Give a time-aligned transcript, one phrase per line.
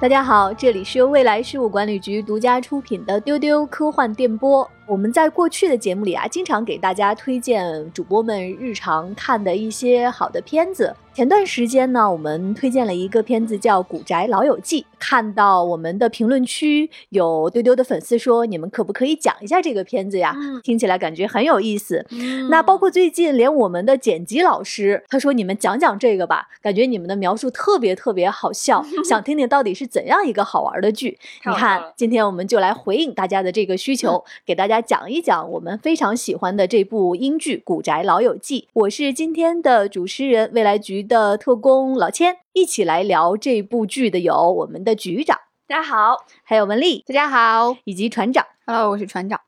[0.00, 4.66] 大家好，这里是由未来事务管理局独家出品的丢丢科幻电波。
[4.90, 10.96] 我们在过去的节目里啊，经常给大家推荐主播们日常看的一些好的片子。
[11.12, 20.34] 前段时间呢，我们推荐了一个片子叫《古宅老友记》，看到我们的评论区有丢丢的粉丝说，你们可不可以讲一下这个片子呀？
[20.62, 22.04] 听起来感觉很有意思。
[22.48, 31.18] 那包括最近连我们的剪辑老师，他说你们讲讲这个吧，感觉你们的描述特别特别好笑， 想听听到底是怎样一个好玩的剧。
[31.44, 38.62] 你看，今天我们就来回应大家的这个需求，给大家讲一讲我们非常喜欢的这部英剧《古宅老友记》。
[38.72, 41.00] 我是今天的主持人，未来局。
[41.10, 49.40] 的特工老千一起来聊这部剧的有我们的局长，大家好；还有文丽，大家好；以及船长，Hello，我是船长。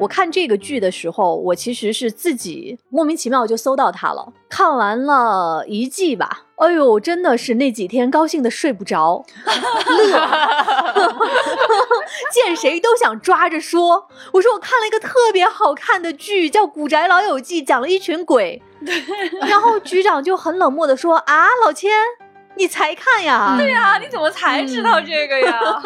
[0.00, 6.46] 我看这个剧的时候，我其实是自己莫名其妙就搜到它了，看完了一季吧。
[6.62, 10.28] 哎呦，真的是那几天高兴的睡不着， 乐，
[12.32, 14.06] 见谁都想抓着说。
[14.34, 18.62] 我说我看了一个特别好看的剧，叫《古宅老友记》，讲了一群鬼。
[19.40, 21.90] 然后局长就很冷漠的说：“啊，老千。”
[22.54, 23.56] 你才看呀？
[23.58, 25.82] 对呀，你怎么才知道这个呀？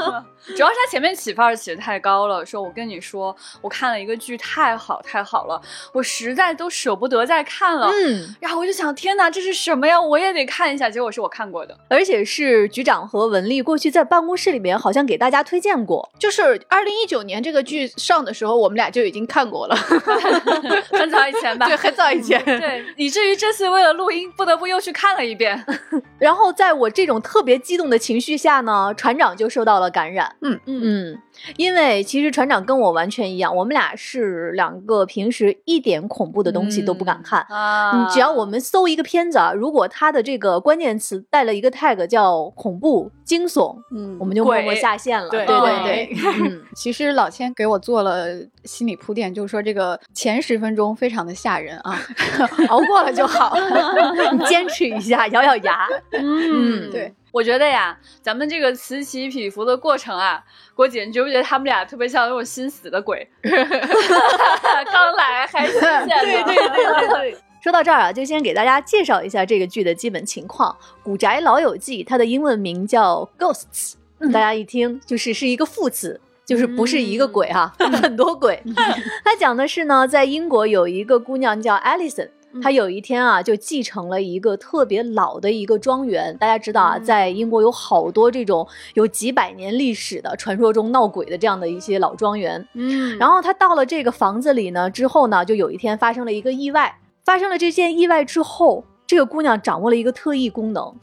[0.55, 5.61] 主要是他前面起范儿起的太高了，说我跟你说，我看了一个剧，太好太好了，
[5.93, 7.91] 我实在都舍不得再看了。
[7.93, 10.01] 嗯，然后我就想，天哪，这是什么呀？
[10.01, 10.89] 我也得看一下。
[10.89, 19.77] 结果是我看过的，而且是局长和文丽过去在办公室里面好像给大家推荐过，就是二零一九年这个剧上的时候，我们俩就已经看过了，
[20.91, 21.67] 很早以前吧？
[21.67, 22.43] 对，很早以前。
[22.45, 25.65] 对，以至于这次为了录音，不得不又去看了一遍，
[26.19, 26.47] 然后。
[26.57, 30.36] 在我这种特别激动的情绪下呢，船长就受到了感染。
[30.43, 31.19] 嗯嗯嗯。
[31.57, 37.41] 因为其实船长跟我完全一样，我们俩是两个平时一点恐怖的东西都不敢看。
[37.51, 45.29] 啊，只要我们搜一个片子啊，如果它的这个关键词带了一个 tag 叫恐怖惊悚，嗯，我们就默默下线了。
[45.29, 46.17] 对对对。
[46.41, 48.27] 嗯， 其实老千给我做了
[48.65, 51.99] 心理铺垫，就是说这个前十分钟非常的吓人啊，
[52.69, 53.55] 熬过了就好，
[54.33, 55.87] 你坚持一下，咬咬牙。
[56.13, 57.13] 嗯，对。
[57.37, 60.43] 我觉得呀，咱们这个此起彼伏的过程啊，
[60.75, 63.29] 郭姐，你觉不觉得他们俩特别像那种心死的鬼？
[63.45, 67.39] 刚来还新鲜对对对对对。
[67.63, 70.75] 说到这儿啊，就先给大家介绍一下这个剧的基本情况。
[71.03, 73.97] 《古宅老友记》它的英文名叫 Ghosts，
[74.33, 77.71] 大家一听就是是一个副词，就是不是一个鬼哈，
[78.01, 78.63] 很多鬼。
[79.23, 82.31] 它讲的是呢，在英国有一个姑娘叫 Alison。
[82.63, 86.37] 他有一天啊，就继承了一个特别老的一个庄园。
[86.39, 92.67] 大家知道啊，在英国有好多这种有几百年历史的传说中闹鬼的这样的一些老庄园。
[92.75, 96.99] 嗯，然后他到了这个房子里呢，之后呢，就有一天发生了一个意外。
[97.25, 100.95] 发生了这件意外之后，这个姑娘掌握了一个特异功能，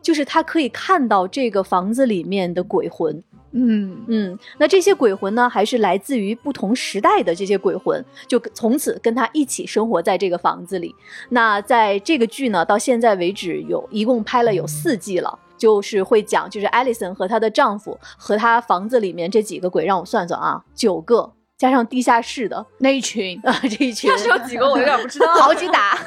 [0.00, 3.22] 就是她可以看到这个房子里面的鬼魂。
[3.58, 10.94] 嗯嗯，那这些鬼魂呢，还是来自于不同时代的这些鬼魂，就从此跟他一起生活在这个房子里。
[11.30, 21.32] 那在这个剧呢，到现在为止有一共拍了有四季了，就是会讲，就是艾丽森和她的丈夫和她房子里面这几个鬼，让我算算啊，九个。
[21.58, 25.98] 加上地下室的那一群啊，这一群，地下室有几个我有点不知道， 好几打，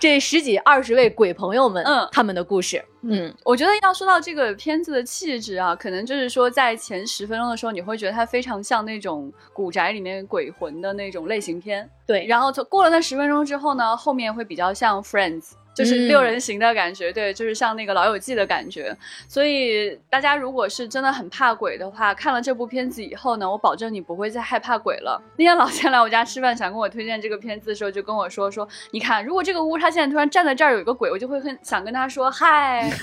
[0.00, 15.50] 这十几二十位鬼朋友们，嗯，他们的故事，嗯，我觉得要说到这个片子的气质啊，可能就是说在前十分钟的时候，你会觉得它非常像那种古宅里面鬼魂的那种类型片，对，然后过了那十分钟之后呢，后面会比较像 Friends。
[15.76, 18.96] 就是六人行的感觉，对，就是像那个老友记的感觉。
[19.28, 25.20] 所以大家如果是真的很怕鬼的话，看了这部片子以后呢，我保证你不会再害怕鬼了。
[25.36, 32.90] 那天老钱来我家吃饭，想跟我推荐这个片子的时候，就跟我说说，你看，如果这个屋他现在突然站在这儿有一个鬼，我就会很想跟他说嗨。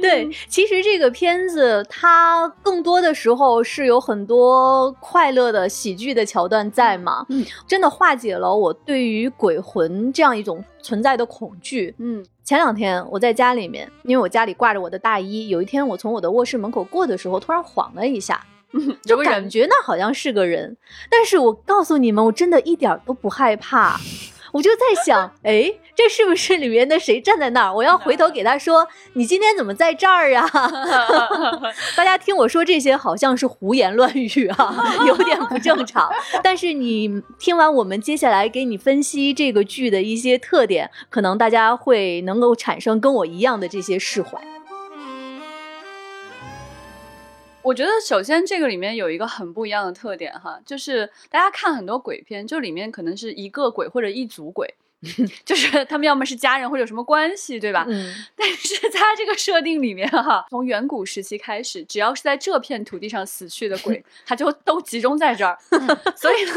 [0.00, 9.30] 对，其实这个片子它更多的时候是有很多快乐的喜剧的桥段在嘛，嗯，真的化解了我对于。
[9.36, 18.44] 鬼魂这样一种存在的恐惧，嗯，前两天我在家里面，因为我家里挂着我的大衣，有一天我从我的卧室门口过的时候，突然晃了一下，
[19.04, 20.76] 就感觉那好像是个人，
[21.10, 23.98] 但是我告诉你们，我真的一点都不害怕。
[24.54, 27.74] 我就在想，哎，这是不是里面的谁站在那儿？
[27.74, 30.48] 我要回头给他说，你今天怎么在这儿啊？
[31.96, 36.08] 大家听我说这些，好像是胡言乱语啊， 有点不正常。
[36.40, 44.40] 但是你听完我们接下来给你分析这个剧的一些特点，可能大家会能够产生跟我一样的这些释怀。
[47.64, 54.74] 我觉得首先这个里面有一个很不一样的特点哈，就是大家看很多鬼片，就里面可能是一个鬼或者一组鬼，
[55.44, 57.84] 就是他们要么是家人或者有什么关系，对吧？
[57.88, 65.58] 嗯 但是在这个设定里面哈，从远古时期开始，只要是在这片土地上死去的鬼， 他就都集中在这儿。
[66.16, 66.52] 所以呢，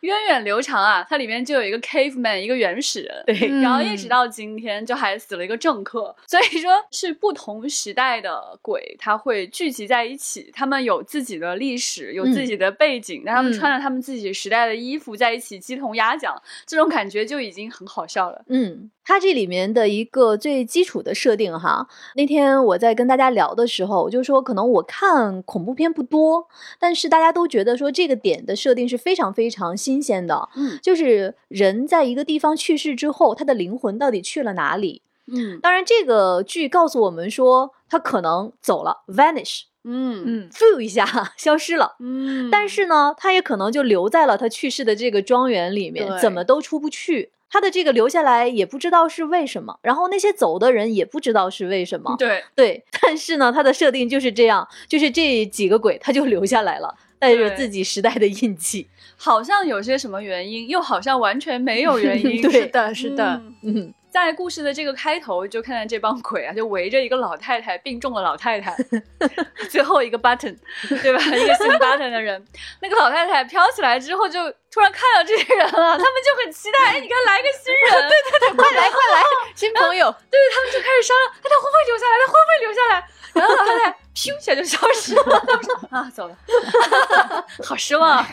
[0.00, 3.24] 源远流长啊，它里面就有一个 caveman，一个原始人。
[3.26, 18.44] 对然后一直到今天，就还死了一个政客，所以说是不同时代的鬼，他会聚集在一起，他们有自己的历史，有自己的背景，但他们嗯穿着他们自己时代的衣服在一起鸡同鸭讲，这种感觉就已经很好笑了。
[18.48, 26.46] 嗯，它这里面的一个最基础的设定哈，那天我在跟大家聊的时候，我就说可能我看恐怖片不多，
[26.78, 35.02] 但是大家都觉得说这个点的设定是非常非常新鲜的，嗯就是人在一个地方去世之后，他的灵魂到底去了哪里？
[35.30, 41.96] 嗯当然，这个剧告诉我们说他可能走了，vanish，嗯嗯，f 一下消失了。
[42.00, 47.32] 嗯但是呢，他也可能就留在了他去世的这个庄园里面，怎么都出不去。
[47.50, 52.14] 他的这个留下来也不知道是为什么，然后那些走的人也不知道是为什么。
[52.18, 58.88] 对，对， 但是呢，他的设定就是这样，就是这几个鬼他就留下来了，带着自己时代的印记。
[59.16, 62.40] 好像有些什么原因，又好像完全没有原因。
[62.42, 68.74] 对是的，是的，嗯嗯，在故事的这个开头，就看见这帮鬼啊，就围着一个老太太，病重的老太太，
[69.68, 70.56] 最后一个 button，
[71.02, 71.22] 对吧？
[71.24, 72.42] 一个姓 button 的人，
[72.80, 79.22] 那个老太太飘起来之后，就突然看到这些人了，他们就很期待，哎，你看来个新人，对对对，快来快来，
[79.54, 82.16] 新朋友，对他们就开始商量，哎，他会不会留下来？
[82.18, 83.08] 他会不会留下来？
[83.34, 86.36] 然后老太太咻一下就消失了，他们说啊，走了，
[87.62, 88.24] 好失望。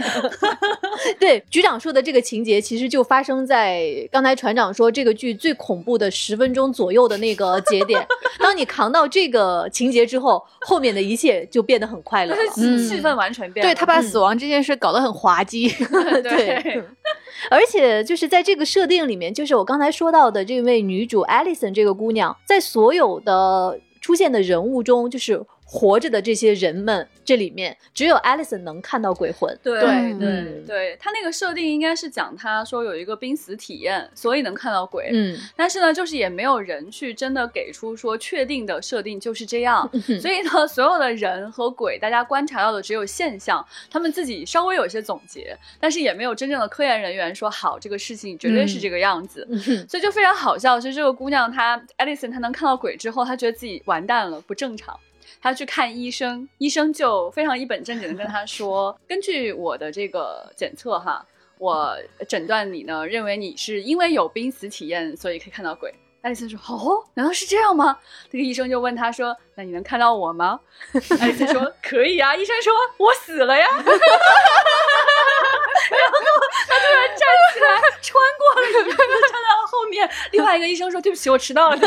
[1.20, 8.06] 对，局长说的这个情节，其实就发生在刚才船长说这个剧最恐怖的十分钟左右的那个节点。
[8.40, 12.42] 当你扛到这个情节之后，后面的一切就变得很快乐了。
[12.58, 13.72] 嗯气氛完全变了。
[13.72, 15.70] 对他把死亡这件事搞得很滑稽。
[16.24, 16.84] 对
[17.52, 29.58] 而且就是在这个设定里面，就是我刚才说到的这位女主 Alison 这个姑娘，在所有的出现的人物中，就是活着的这些人们这里面，只有 Alison 能看到鬼魂。
[29.64, 35.10] 对对对嗯对，他那个设定应该是讲他说有一个濒死体验，所以能看到鬼。
[35.12, 49.60] 嗯，但是呢，就是也没有人去真的给出说确定的设定就是这样，嗯 所以呢，所有的人和鬼，大家观察到的只有现象，他们自己稍微有一些总结，但是也没有真正的科研人员说好这个事情绝对是这个样子，嗯
[49.90, 50.80] 所以就非常好笑。
[50.80, 54.98] 就是这个姑娘她 Alison 她能看到鬼之后，她觉得自己完蛋了，不正常。
[55.46, 61.24] 他去看医生，医生就非常一本正经的跟他说，根据我的这个检测哈，
[61.60, 61.96] 我
[62.28, 65.94] 诊断你呢，认为你是因为有濒死体验，所以可以看到鬼。
[66.22, 67.96] 爱丽丝说：“哦，难道是这样吗？”
[68.32, 70.60] 这个医生就问他说：“那你能看到我吗？”
[71.22, 73.68] 爱丽丝说：“可以啊。”医生说：“我死了呀。”
[75.92, 76.18] 然后
[76.68, 77.20] 他突然站
[77.54, 77.66] 起来，
[78.02, 80.10] 穿过了椅子，站到后面。
[80.32, 81.78] 另外一个医生说：“对不起，我迟到了。”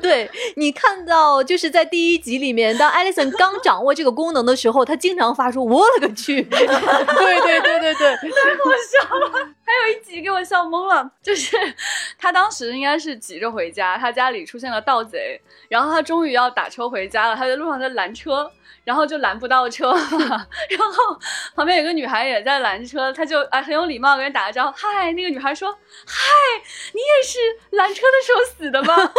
[0.00, 6.42] 对你看到，就是在第一集里面，当 Alison 刚掌握这个功能的时候，她经常发出“我了个去”。
[6.48, 9.48] 对对对对对，太好笑了。
[9.64, 11.56] 还有一集给我笑懵了，就是
[12.18, 15.38] 他当时应该是急着回家，他家里出现了盗贼，
[15.68, 18.50] 然后他终于要打车回家了，他在路上在拦车，
[18.84, 20.00] 然后就拦不到车嘛，
[20.70, 21.18] 然后
[21.54, 25.70] 旁边有个女孩也在拦车，他就哎很有礼貌跟人打个招呼，嗨，那个女孩说，
[26.06, 26.30] 嗨，
[26.92, 27.38] 你也是
[27.76, 29.12] 拦车的时候死的吗？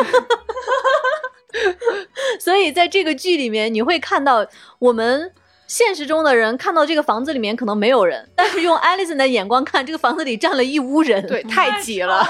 [2.40, 4.46] 所以在这个剧里面，你会看到
[4.80, 5.34] 我们。
[5.70, 11.26] 现实中的人看到这个房子里面可能没有人，但是用 Alison 的眼光看，这个房子里站了一屋人。
[11.28, 12.26] 对，太挤了。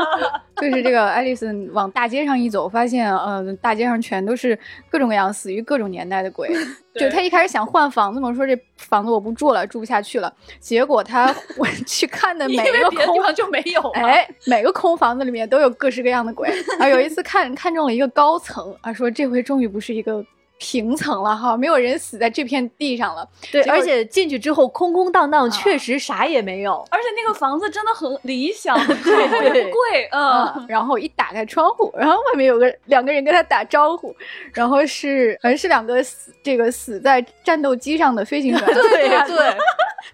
[0.60, 4.56] 就是这个爱丽森往大街上一走，发现呃，大街上全都是
[4.90, 6.54] 各种各样死于各种年代的鬼。
[6.94, 10.30] 就他一开始想换房子嘛，说这房子我不住了，住不下去了。
[10.60, 14.06] 结果他我去看的每一个空别的地方就没有嘛。
[14.06, 16.50] 哎，每个空房子里面都有各式各样的鬼。
[16.78, 20.22] 然后有一次看看中了一个高层，啊，说这回终于不是一个
[20.62, 23.28] 平层了哈，没有人死在这片地上了。
[23.50, 26.86] 对，而且进去之后空空荡荡，确实啥也没有。
[26.88, 30.44] 而且那个房子真的很理想， 对也不贵，嗯。
[30.54, 34.14] 嗯，然后一打开窗户，然后外面有个两个人跟他打招呼，
[34.52, 39.56] 然后是好像是两个死这个死在战斗机上的飞行员，对对，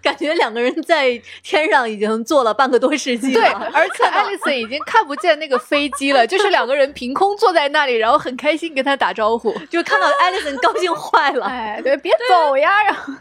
[0.01, 3.69] 感觉两个人在天上已经坐了半个多世纪对，了。
[3.73, 9.53] 而且爱丽丝已经看不见那个飞机了，就是两个人凭空坐在那里，然后很开心跟他打招呼。
[9.69, 12.83] 就看到 Alison 高兴坏了，哎，对，别走呀！
[12.83, 13.13] 然后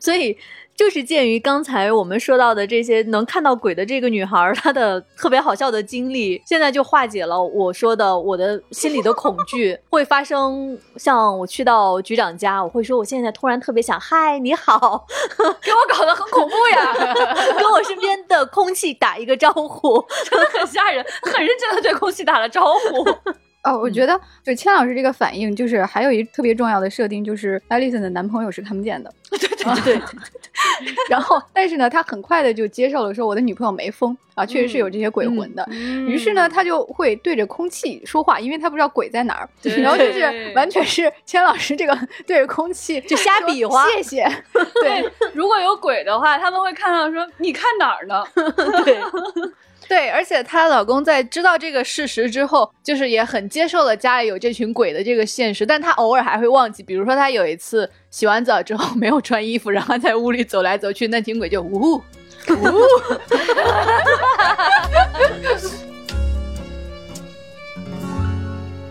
[0.00, 0.38] 所以
[0.80, 10.78] 就是鉴于刚才我们说到的这些能看到鬼的这个女孩，她的特别好笑的经历，现在就化解了我说的我的心里的恐惧会发生。
[10.96, 15.06] 像我去到局长家，我会说我现在突然特别想嗨，你好，
[15.60, 16.94] 给我搞得很恐怖呀，
[17.58, 23.06] 跟我身边的空气打一个招呼， 真的很吓人，很认真的对空气打了招呼。
[23.64, 29.12] 哦，我觉得就千老师这个反应，就是还有一特别重要的设定，就是艾丽森的男朋友是看不见的。
[29.28, 30.02] 对对对对。
[31.08, 35.66] 然后，但是呢，他很快的就接受了，说我的女朋友没疯啊，确实是有这些鬼魂的。
[36.06, 39.48] 于是呢，他就会对着空气说话，因为他不知道鬼在哪儿。
[39.80, 43.86] 然后就是完全是千老师这个对着空气就瞎比划。
[43.90, 44.24] 谢谢。
[44.82, 48.22] 对，如果有鬼的话，他们会看到说你看哪儿呢？
[48.84, 49.00] 对。
[49.90, 56.84] 对，而且她老公在知道这个事实之后，就是也很接受了家里有这群鬼的这个现实，但她偶尔还会忘记。
[56.84, 62.00] 比如说，她有一次洗完澡之后没有穿衣服，然后在屋里走来走去，那群鬼就呜呜。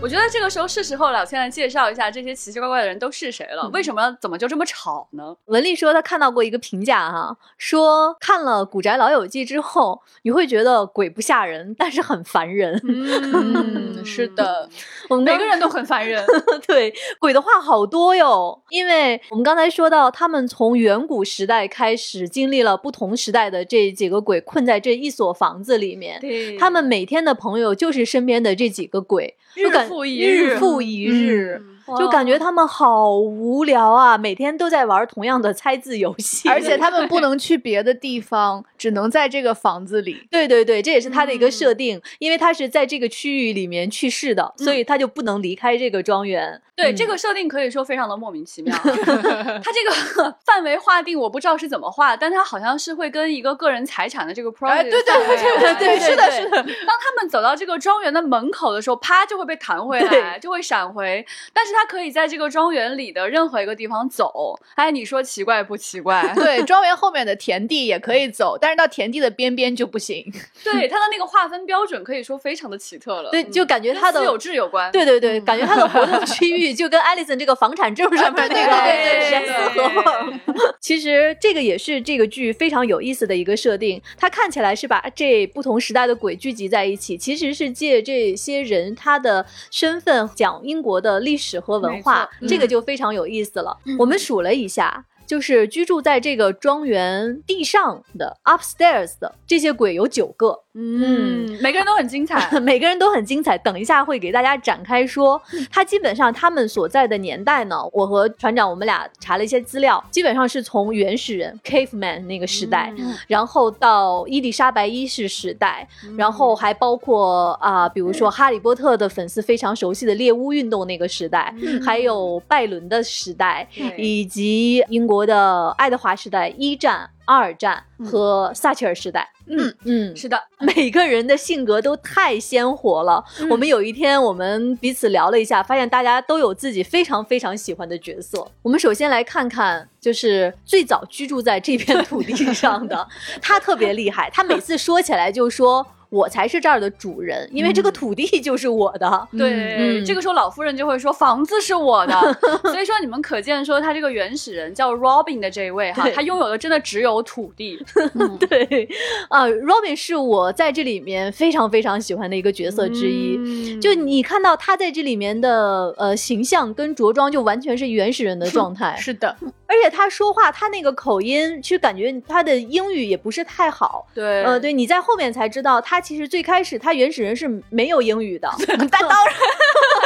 [0.02, 3.68] 我觉得这个时候是时候老千来介绍一下这些奇奇怪怪的人都是谁了。
[3.70, 5.36] 为什么怎么就这么吵呢？
[5.44, 12.80] 文丽说她看到过一个评价哈，说看了《古宅老友记》之后，你会觉得鬼不吓人，但是很烦人。
[12.82, 14.70] 嗯，是的，
[15.10, 16.24] 我们每个人都很烦人。
[16.66, 26.18] 对，鬼的话好多哟，因为我们刚才说到，他们从远古时代开始，经历了不同时代的这几个鬼困在这一所房子里面。
[26.58, 29.36] 他们每天的朋友就是身边的这几个鬼。
[29.54, 31.62] 日复一日，日复一日，
[31.98, 34.16] 就感觉他们好无聊啊！
[34.18, 40.26] 每天都在玩同样的猜字游戏，而且 他们不能去别的地方，只能在这个房子里。
[40.30, 46.60] 对对对，这也是他的一个设定，因为他是在这个区域里面去世的，所以他就不能离开这个庄园。
[46.76, 49.84] 对这个设定可以说非常的莫名其妙， 他这
[50.16, 56.56] 个 范围划定我不知道是怎么画，但他好像是会跟一个个人财产的这个 property 对对对对对，是的，是的。
[56.56, 56.64] 当
[56.98, 61.22] 他们走到这个庄园的门口的时候，啪就会被弹回来，就会闪回。
[61.52, 64.58] 但是他可以在这个庄园里的任何一个地方走。
[64.74, 66.32] 哎，你说奇怪不奇怪？
[66.34, 70.24] 对，庄园后面的田地也可以走，但是到田地的边边就不行。
[70.64, 73.30] 对，他的那个划分标准可以说非常的奇特了。
[73.30, 74.90] 对，就感觉他的私有制有关。
[74.92, 76.74] 对对对，感觉他的活动区域。
[76.74, 80.40] 就跟艾丽森这个房产证上面 那个严丝合缝。
[80.80, 84.00] 其实这个也是这个剧非常有意思的一个设定。
[84.16, 92.28] 它看起来是把这不同时代的鬼聚集在一起，其实是借这些人他的身份讲英国的历史和文化。
[92.48, 93.78] 这个就非常有意思了。
[93.98, 95.04] 我们数了一下。
[95.30, 103.56] 就是居住在这个庄园地上的 upstairs 的这些鬼有九个，嗯，每个人都很精彩， 每个人都很精彩。
[103.56, 112.92] 等一下会给大家展开说，他基本上他们所在的年代呢，我和船长我们俩查了一些资料，基本上是从原始人 caveman 那个时代，
[113.28, 115.86] 然后到伊丽莎白一世时代，
[116.18, 125.19] 然后还包括啊，比如说哈利波特的粉丝非常熟悉的猎巫运动那个时代，还有拜伦的时代，以及英国。
[125.26, 133.24] 的爱德华时代、一战、二战和撒切尔时代，嗯嗯，是的， 每个人的性格都太鲜活了。
[133.50, 138.46] 我们有一天，我们彼此聊了一下，发现大家都有自己非常非常喜欢的角色。
[138.62, 143.06] 我们首先来看看，就是最早居住在这片土地上的
[143.40, 144.30] 他，特别厉害。
[144.30, 145.86] 他每次说起来就说。
[146.10, 149.28] 我才是这儿的主人，因为这个土地 就是我的。
[149.32, 152.12] 对，这个时候老夫人就会说房子是我的。
[152.64, 157.78] 所以说你们可见说他这个原始人叫 Robin 的这一位哈，他拥有的真的只有土地。
[158.40, 158.88] 对，
[159.28, 163.78] 啊，Robin 是我在这里面非常非常喜欢的一个角色之一。
[163.80, 168.96] 就你看到他在这里面的呃形象跟着装，就完全是原始人的状态。
[168.98, 169.36] 是的，
[169.70, 174.04] 而且他说话他那个口音，其实感觉他的英语也不是太好。
[174.12, 176.00] 对，呃，对，你在后面才知道他。
[176.00, 179.99] 其实最开始他原始人是没有英语的， 但当然，他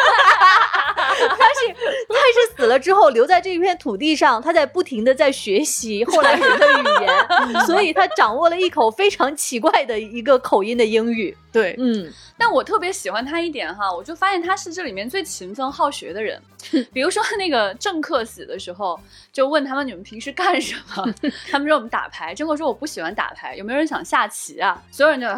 [1.55, 1.69] 是
[2.09, 11.37] 他是死了之后留在这一片土地上，他在不停的在学习后来人的语言， 所以他掌握了一口非常奇怪的一个口音的英语。
[11.53, 16.41] 对，嗯，但我特别喜欢他一点哈，我就发现他是这里面最勤奋好学的人。
[16.93, 18.99] 比如说那个政客死的时候，
[19.33, 21.15] 就问他们你们平时干什么？
[21.51, 22.35] 他们说我们打牌。
[22.35, 24.83] 政客说我不喜欢打牌，有没有人想下棋啊？
[24.91, 25.29] 所有人就。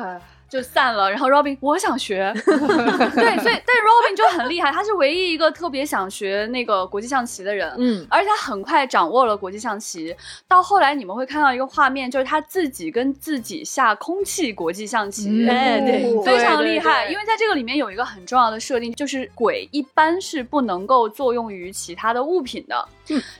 [0.49, 10.15] 就散了，然后 Robin，我想学， 对，所以但 Robin 就很厉害，他是唯一一个特别想学那个国际象棋的人，嗯，而且他很快掌握了国际象棋。
[10.47, 17.07] 到后来你们会看到一个画面，就是他自己跟自己下空气国际象棋，哎，对，非常厉害。
[17.11, 22.89] 因为在这个里面有一个很重要的设定，就是鬼一般是不能够作用于其他的物品的。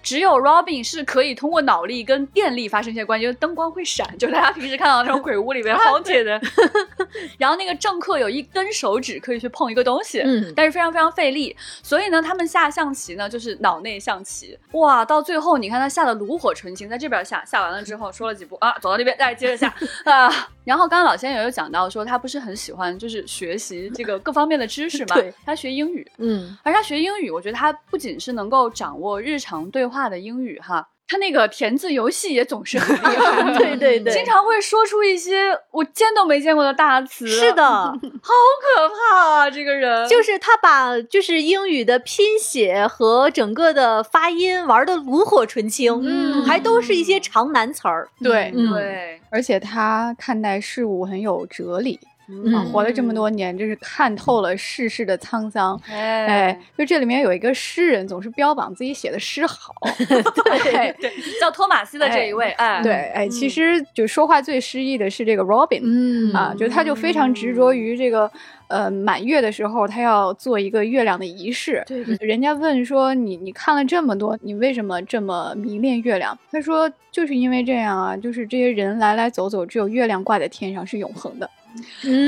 [0.03, 6.41] 只有 Robin 是可以通过脑力跟电力发生一些关系，就是灯光会闪，就大家平时看到那种鬼屋里面 haunted 的。
[7.39, 10.53] 然后那个政客有一根手指可以去碰一个东西，嗯。
[10.55, 19.75] 但是非常非常费力，所以呢，他们下象棋呢就是脑内象棋，哇，到最后你看他下的炉火纯青，在这边下下完了之后说了几步啊，走到那边再接着下。
[20.05, 20.49] 啊。
[20.67, 39.51] 然后刚刚老先生也有讲到说他不是很喜欢就是学习这个各方面的知识嘛 对，他学英语，嗯，而他学英语，我觉得他不仅是能够掌握日常对话的英语哈，他那个填字游戏也总是很厉害， 对对对，经常会说出一些我见都没见过的大词，是的，好可怕啊！
[39.51, 48.09] 这个人就是他把就是英语的拼写和整个的发音玩的炉火纯青，嗯还都是一些长难词儿。
[48.21, 55.81] 对，嗯对，而且他看待事物很有哲理啊，嗯活了这么多年，真是看透了世事的沧桑。
[55.89, 59.75] 哎哎，就这里面有一个诗人，总是标榜自己写的诗好。
[59.97, 68.31] 对对，叫托马斯的这一位，哎，对，哎，其实就说话最诗意的是这个 Robin，、嗯啊，就他就非常执着于这个，
[68.69, 71.83] 呃，满月的时候他要做一个月亮的仪式。
[71.87, 76.37] 对对人家问说你你看了这么多，你为什么这么迷恋月亮？
[76.51, 81.49] 他说就是因为这样啊，就是这些人来来走走，只有月亮挂在天上是永恒的。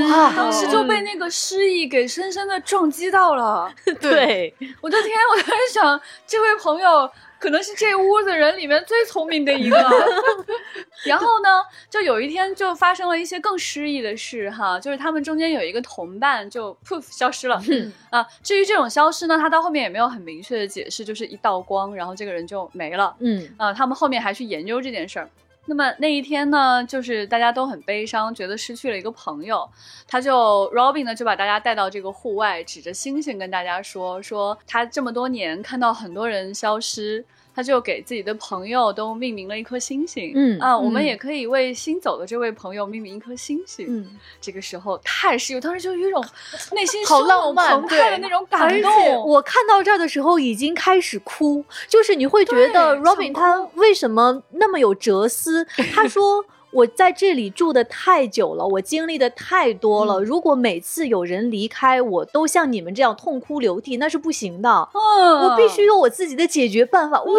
[0.08, 3.72] 哇当时就被那个诗意给深深的撞击到了。
[4.00, 9.76] 对， 我的天，我在想，这位朋友可能是这屋子人里面最聪明的一个。
[11.04, 17.62] 然后呢，就有一天就发生了一些更诗意的事哈，就是他们中间有一个同伴就 poof 消失了
[18.10, 18.26] 啊。
[18.42, 23.14] 至于这种消失呢，他到后面也没有很明确的解释，就是一道光，然后这个人就没了。
[23.20, 25.30] 嗯啊，他们后面还去研究这件事儿。
[25.68, 29.68] 那么那一天呢，就是大家都很悲伤，觉得失去了一个朋友。
[30.06, 37.22] 他就 Robin 呢就把大家带到这个户外，指着星星跟大家说：说他这么多年看到很多人消失，
[37.58, 40.30] 他就给自己的朋友都命名了一颗星星。
[40.32, 43.84] 嗯啊，我们嗯也可以为新走的这位朋友命名一颗星星。
[43.88, 46.24] 嗯，这个时候太是有，当时就有一种
[46.70, 49.26] 内心好浪漫澎湃的对那种感动。
[49.26, 55.66] 我看到这儿的时候已经开始哭，就是你会觉得 Robin 想他为什么那么有哲思？
[55.92, 56.44] 他说。
[56.70, 60.20] 我在这里住的太久了，我经历的太多了。
[60.20, 64.88] 如果每次有人离开，我都像你们这样痛哭流涕，那是不行的。
[64.92, 67.22] 嗯我必须有我自己的解决办法。
[67.22, 67.32] 哇，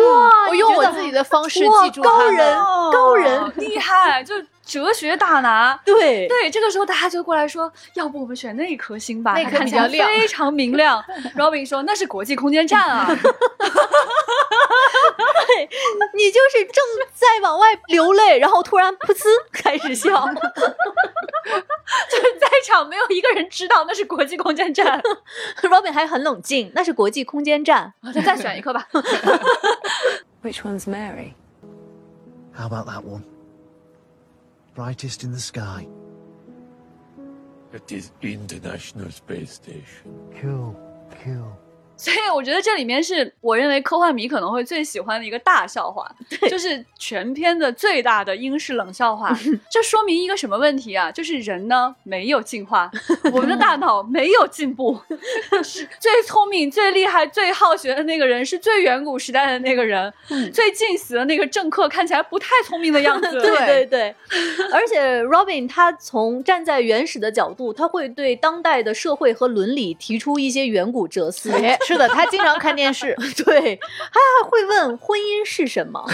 [0.49, 4.33] 我用我自己的方式记住高人哦高人厉害，就
[4.65, 5.79] 哲学大拿。
[5.85, 11.03] 对对，这个时候大家就过来说，要不我们选那一颗星吧，那颗它看起来比较亮非常明亮。
[11.37, 13.07] Robin 说那是国际空间站啊，
[16.15, 16.83] 你就是正
[17.13, 20.25] 在往外流泪，然后突然噗呲开始笑。
[22.09, 25.01] 就是在场没有一个人知道那是国际空间站。
[25.61, 27.93] Robin 还很冷静，那是国际空间站。
[28.13, 28.87] 再再选一颗吧。
[30.43, 31.33] Which one's Mary?
[32.55, 33.23] How about that one?
[34.75, 35.87] Brightest in the sky.
[37.71, 40.05] It is International Space Station.
[40.41, 40.75] Cool,
[41.23, 41.57] cool.
[41.99, 46.09] 所以我觉得这里面是我认为科幻迷可能会最喜欢的一个大笑话，
[46.49, 49.37] 就是全片的最大的英式冷笑话。
[49.69, 51.11] 这说明一个什么问题啊？
[51.11, 52.89] 就是人呢没有进化，
[53.33, 54.97] 我们的大脑没有进步。
[55.61, 60.11] 是最聪明、最厉害、最好学的那个人是最远古时代的那个人，
[60.53, 63.29] 最近死的那个政客看起来不太聪明的样子。
[63.41, 64.15] 对对对，
[64.71, 71.49] 而且 Robin 他从站在原始的角度，他会对当代的社会和伦理提出一些远古哲思。
[71.93, 73.15] 哎，是的，他经常看电视。
[73.45, 76.05] 对，他还会问婚姻是什么，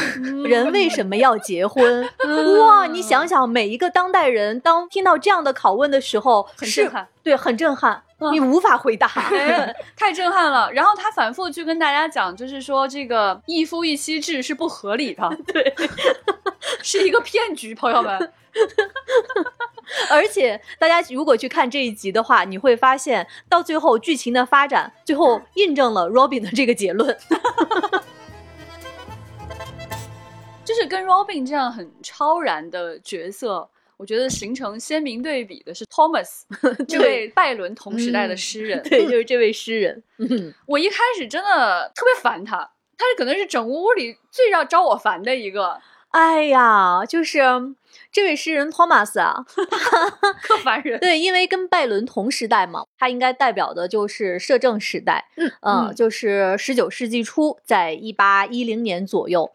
[0.46, 2.08] 人为什么要结婚？
[2.60, 9.08] 哇，你想想，每一个当代人当听到这样的拷问的时候，是很震撼，对，很震撼，嗯你无法回答。
[9.08, 10.71] 哎，太震撼了！
[10.71, 15.75] 然后他反复去跟大家讲，就是说这个一夫一妻制是不合理的， 对，
[16.82, 18.32] 是一个骗局，朋友们。
[20.10, 27.15] 而且大家如果去看这一集的话，你会发现到最后剧情的发展，最后印证了 Robin 的这个结论。
[30.63, 36.41] 就是跟 Robin 这样很超然的角色，我觉得形成鲜明对比的是 Thomas
[36.88, 38.81] 这位拜伦同时代的诗人。
[38.84, 40.03] 对， 就是这位诗人。
[40.17, 42.58] 嗯，我一开始真的特别烦他，
[42.97, 45.79] 他是可能是整屋里最让招我烦的一个
[46.15, 47.41] 哎呀，就是
[48.10, 49.45] 这位诗人 Thomas 啊，
[50.43, 50.97] 特烦人。
[51.01, 55.25] 对，因为跟拜伦同时代嘛，他应该代表的就是摄政时代，
[55.62, 59.51] 嗯就是十九世纪初，在一八一零年左右。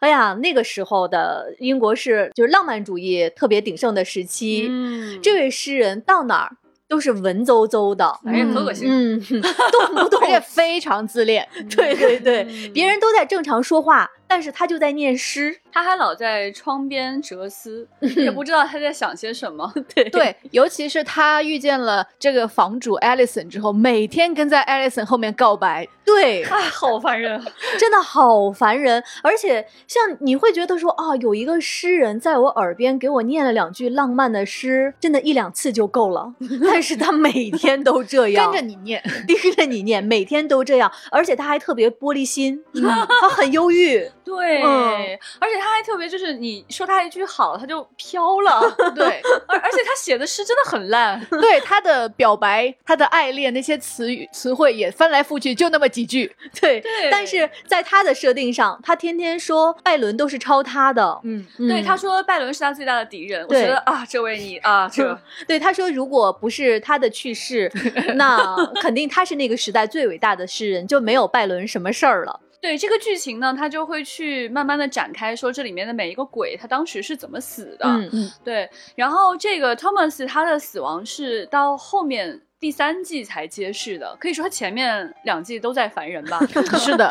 [0.00, 4.66] 哎呀，那个时候的英国是就是浪漫主义特别鼎盛的时期。
[4.68, 6.56] 嗯这位诗人到哪儿
[6.88, 8.88] 都是文绉绉的，哎呀，可恶心。
[8.90, 11.48] 嗯，动不动 而且非常自恋。
[11.70, 15.58] 对对对，别人都在正常说话，但是他就在念诗。
[15.72, 19.72] 他还老在窗边哲思， 也不知道他在想些什么。
[19.94, 25.88] 对对，尤其是他遇见了这个房主 Alison 之后，每天跟在 Alison 后面告白。
[26.04, 27.40] 对，哎，好烦人。
[27.78, 29.02] 真的好烦人。
[29.22, 36.34] 而且像你会觉得说，啊，有一个诗人在我耳边给我念了两句浪漫的诗，真的一两次就够了。
[36.68, 44.10] 但是他每天都这样，跟着你念，盯着你念，每天都这样，而且他还特别玻璃心，他很忧郁。
[44.36, 48.60] 对，嗯而且他还特别，就是你说他一句好，他就飘了。
[48.94, 51.20] 对而而且他写的诗真的很烂。
[51.30, 56.34] 对，他的表白、他的爱恋那些词语词汇也翻来覆去就那么几句。
[56.60, 61.20] 对，对但是在他的设定上，他天天说拜伦都是抄他的。
[61.24, 63.42] 嗯，对，嗯他说拜伦是他最大的敌人。
[63.42, 67.70] 我对觉得啊，这位你啊，这 对他说，如果不是他的去世，
[68.14, 72.40] 那肯定他是那个时代最伟大的诗人，就没有拜伦什么事儿了。
[72.60, 77.86] 对这个剧情呢，他就会去慢慢的展开，说这里面的每一个鬼他当时是怎么死的。
[77.86, 86.38] 嗯嗯，对，然后这个 Thomas 他的死亡是到后面第三季才揭示的，可以说他前面两季都在烦人吧。
[86.78, 87.10] 是的，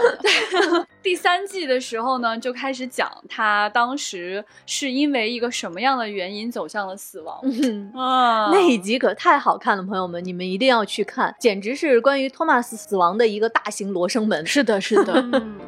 [1.01, 7.39] 第三季的时候呢，就开始讲他当时是因为一个什么样的原因走向了死亡。
[7.41, 14.45] 嗯啊，那一集可太好看了，朋友们，你们一定要去看，简直是关于托马斯死亡的一个大型罗生门。
[14.47, 15.13] 是的，是的。
[15.33, 15.59] 嗯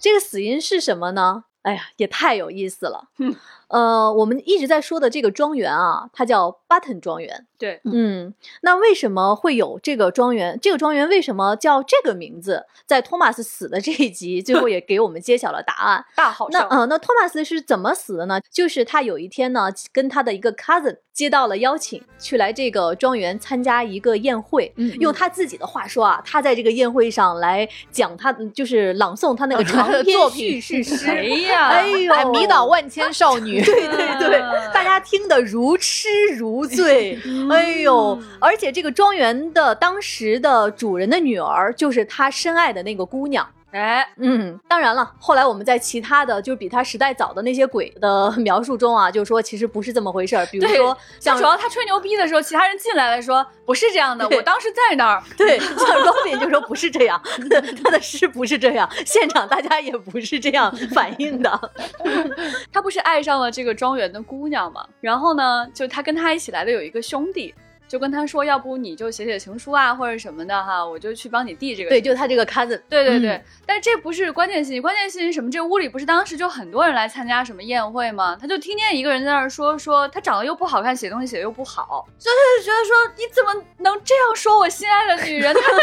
[0.00, 1.44] 这个死因是什么呢？
[1.62, 3.08] 哎呀，也太有意思了。
[3.18, 3.34] 嗯
[3.68, 7.46] 呃，我们一直在说的这个庄园啊，它叫 Button 庄园。
[7.58, 10.58] 对，嗯，那为什么会有这个庄园？
[10.62, 12.64] 这个庄园为什么叫这个名字？
[12.86, 16.04] 在托马斯死的这一集，最后 也给我们揭晓了答案。
[16.14, 16.60] 大好笑。
[16.60, 18.40] 那嗯、呃，那托马斯是怎么死的呢？
[18.50, 24.72] 就是他有一天呢，跟他的一个 cousin 接到了邀请，去来这个庄园参加一个宴会。
[24.76, 31.10] 嗯用他自己的话说啊，他在这个宴会上来讲他，就是朗诵他那个 长篇作品叙事诗。
[31.10, 33.57] 哎呀，哎呦，哎，迷倒万千少女。
[33.62, 37.18] 对对对，啊大家听得如痴如醉。
[37.50, 43.48] 哎呦，而且这个庄园的当时的主人的女儿，就是他深爱的那个姑娘。
[43.70, 50.46] 哎，嗯，当然了，后来我们在其他的就是比他时代早的那些鬼的描述中啊，就说其实不是这么回事儿。
[50.46, 55.22] 比如说像像主要他吹牛逼的时候，其他人进来了说不是这样的，我当时在那儿。
[55.36, 57.20] 对，像 Robin 就说不是这样，
[57.84, 61.72] 他的诗不是这样，现场大家也不是这样反应的。
[62.72, 64.86] 他不是爱上了这个庄园的姑娘嘛？
[65.00, 67.54] 然后呢，就他跟他一起来的有一个兄弟，
[67.88, 71.88] 就跟他说，要不你就写写情书啊，或者什么的哈，我就去帮你递这个。
[71.88, 75.50] 对，就他这个 cousin，对对对，嗯但这不是关键信息，关键信息是什么？
[75.50, 78.36] 这屋里不是当时就很多人来参加什么宴会吗？
[78.40, 85.54] 他就听见一个人在那儿说说他长得又不好看，写东西写的又不好，所以他就觉得说你怎么能这样说我心爱的女人？
[85.54, 85.74] 他一步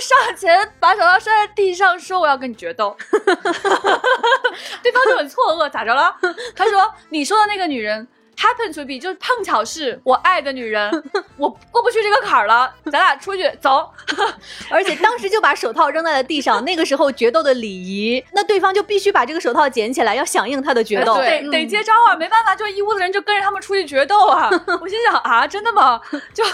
[0.00, 2.96] 上前， 把手套摔在地上，说我要跟你决斗。
[4.82, 6.16] 对方就很错愕，咋着了？
[6.56, 8.08] 他说你说的那个女人。
[8.40, 10.90] Happen to be 就是碰巧是我爱的女人，
[11.36, 13.86] 我过不去这个坎儿了，咱俩出去走。
[14.70, 16.64] 而且当时就把手套扔在了地上。
[16.64, 21.16] 那个时候决斗的礼仪，那对方就必须把这个手套捡起来，要响应他的决斗。
[21.16, 22.16] 得得接招啊！
[22.16, 24.48] 没办法，就一屋子人就跟着他们出去决斗啊！
[24.80, 26.00] 我心想啊，真的吗？
[26.32, 26.44] 就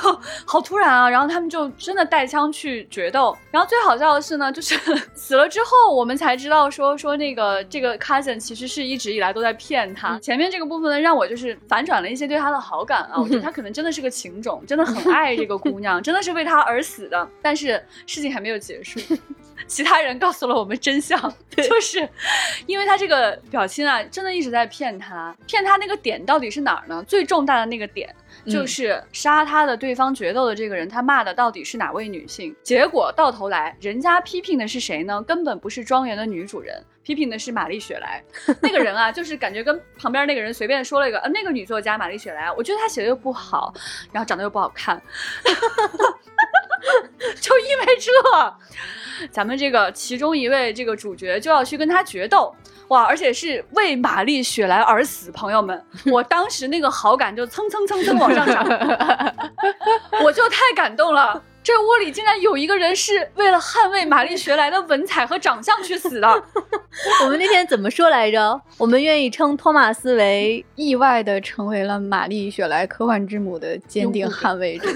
[0.44, 1.08] 好突然啊！
[1.08, 3.36] 然后他们就真的带枪去决斗。
[3.50, 4.78] 然后最好笑的是呢，就是
[5.14, 10.18] 死了之后，我们才知道说说那个这个 cousin 其实是一直以来都在骗他。
[10.20, 13.20] 前面这个部分呢，让我就是反转了一些对他的好感啊！
[13.20, 17.28] 我觉得他 可能真的是个情种，真的很爱这个姑 娘，真的是为她而死的。
[17.42, 18.98] 但是事情还没有结束。
[19.68, 21.20] 其他人告诉了我们真相，
[21.54, 22.08] 就是
[22.64, 27.04] 因为他这个表亲啊，真的一直在骗他，骗他那个点到底是哪儿呢？
[27.06, 28.14] 最重大的那个点
[28.46, 32.54] 就是杀他的对方决斗的这个人，他骂的到底是哪位女性？
[32.62, 35.22] 结果到头来，人家批评的是谁呢？
[35.22, 36.82] 根本不是庄园的女主人。
[37.02, 38.20] 批评的是玛丽雪莱，
[38.60, 43.72] 那个人啊，就是感觉跟旁边那个人随便说了一个，呃，那个女作家玛丽雪莱，我觉得她写的又不好，
[44.10, 45.00] 然后长得又不好看，
[47.40, 48.10] 就因为这，
[49.30, 52.52] 咱们这个其中一位这个主角就要去跟他决斗，
[52.88, 58.64] 哇，而且是为玛丽雪莱而死，朋友们， 我当时那个好感就蹭蹭蹭蹭往上涨，
[60.22, 61.42] 我就太感动了。
[61.62, 66.28] 这屋里竟然有一个人是为了捍卫玛丽雪莱的文采和长相去死的，
[67.24, 68.60] 我们那天怎么说来着？
[68.78, 74.88] 我们愿意称托马斯为意外的成为了玛丽雪莱科幻之母的坚定捍卫者。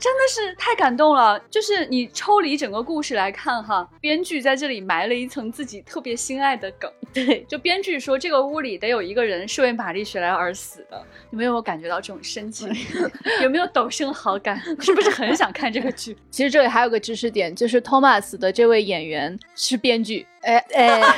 [0.00, 1.38] 真的是太感动了。
[1.50, 6.90] 就是你抽离整个故事来看哈，编剧在这里埋了一层自己特别心爱的梗。
[7.12, 12.72] 对，就编剧说这个屋里得有一个人是为玛丽雪莱而死的，你们有没有感觉到这种深情？
[13.42, 14.58] 有没有陡生好感？
[14.80, 16.16] 是不是很想看这个剧？
[16.30, 20.26] 其实这里还有个知识点，就是 Thomas 的这位演员是编剧。
[20.42, 21.00] 哎哎，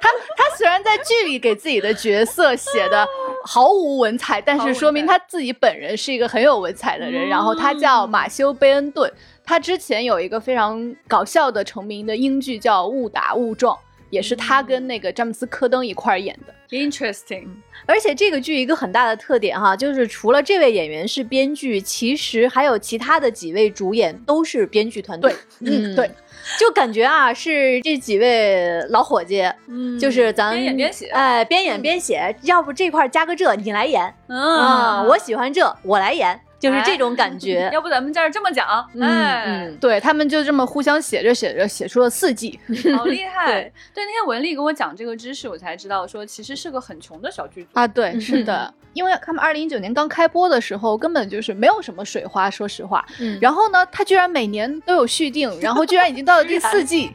[0.00, 3.06] 他他虽然在剧里给自己的角色写的
[3.44, 7.28] 毫无文采，但是说明他自己本人是一个很有文采的人。
[7.28, 9.12] 然后他叫马修·贝恩顿，
[9.44, 13.76] 他之前有一个非常搞笑的成名的英剧叫《误打误撞》，
[14.10, 16.54] 也是他跟那个詹姆斯·科登一块儿演的。
[16.74, 17.48] Interesting，
[17.84, 25.34] 而且这个剧一个很大的特点哈，就是除了这位演员是编剧，其实还有其他的几位主演都是编剧团队。
[25.60, 26.10] 嗯，对，
[26.58, 32.34] 就感觉啊，是这几位老伙计，嗯就是咱边演边写哎，边演边写。
[32.42, 37.68] 要不这块加个这，你来演啊、嗯我喜欢这，我来演，就是这种感觉。
[37.74, 42.58] 要不咱们在这儿这么讲，嗯哎，嗯，对他们就这么互相写着写着，写出了四季。
[42.96, 43.46] 好厉 害！
[43.46, 47.70] 对对，那天文丽跟我讲这个知识，我才知道说其实是个很穷的小剧组。
[47.72, 53.04] 啊，对，是的，因为他们二零一九年刚开播的时候，根本就是没有什么水花，说实话。
[53.18, 57.10] 嗯然后呢，他居然每年都有续订，然后居然已经到了第四季。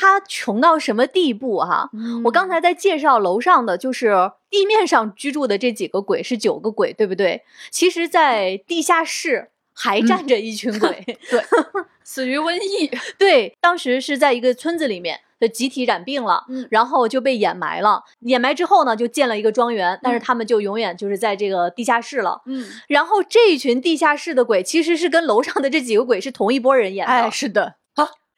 [0.00, 1.90] 他穷到什么地步哈、
[2.24, 7.42] 我刚才在介绍楼上的，就是地面上居住的这几个鬼是九个鬼，对不对？
[7.70, 11.04] 其实，在地下室还站着一群鬼。
[11.30, 11.44] 对
[12.02, 18.02] 死于瘟疫， 对，当时是在一个村子里面的集体染病了，嗯然后就被掩埋了。
[18.20, 22.40] 掩埋之后呢，就建了一个庄园，但是他们就永远就是在这个地下室了。
[22.46, 27.76] 嗯，然后这一群地下室的鬼其实是跟楼上的这几个鬼是同一波人演的，哎，是的，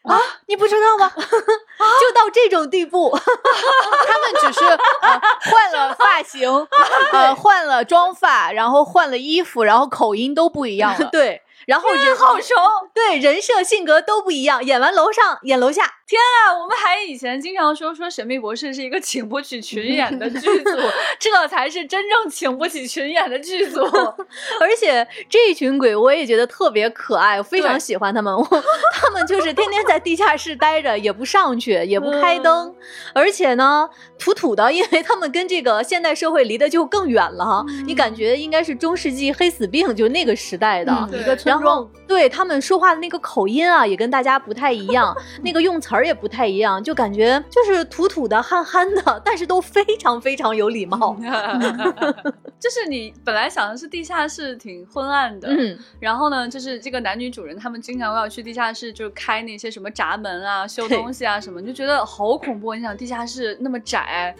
[0.04, 1.12] 啊，你不知道吗？
[1.16, 6.50] 就到这种地步， 他们只是、呃、换了发型，
[7.12, 11.08] 呃，换了妆发，然后换了衣服，然后口音都不一样了。
[11.10, 11.42] 对。
[11.64, 12.56] 然后人好熟
[12.92, 16.54] 对人设性格都不一样，演完楼上演楼下，啊！
[16.60, 20.70] 我们还以前经常说说《神秘博士》是一个请不起群演的剧组，
[21.18, 23.82] 这才是真正请不起群演的剧组。
[24.60, 28.34] 而且这一群鬼我也觉得特别可爱，我非常喜欢他们。
[28.34, 28.44] 我
[28.92, 32.74] 他们就是天天在地下室待着，也不上去，也不开灯，
[33.14, 37.64] 而且呢土土的，因为他们跟这个现代社会离得就更远了哈。
[37.86, 40.92] 你感觉应该是中世纪黑死病，就那个时代的。
[40.92, 51.16] 嗯一个村然后对他们说话的那个口音啊，也跟大家不太一样，那个用词儿也不太一样，就感觉就是土土的、憨憨的，但是都非常非常有礼貌。
[52.60, 62.74] 就是你本来想的是地下室挺昏暗的，嗯，然后呢，就是这个男女主人他们经常要去地下室，就是开那些什么闸门啊、修东西啊什么，你就觉得好恐怖。
[62.74, 64.34] 你想地下室那么窄，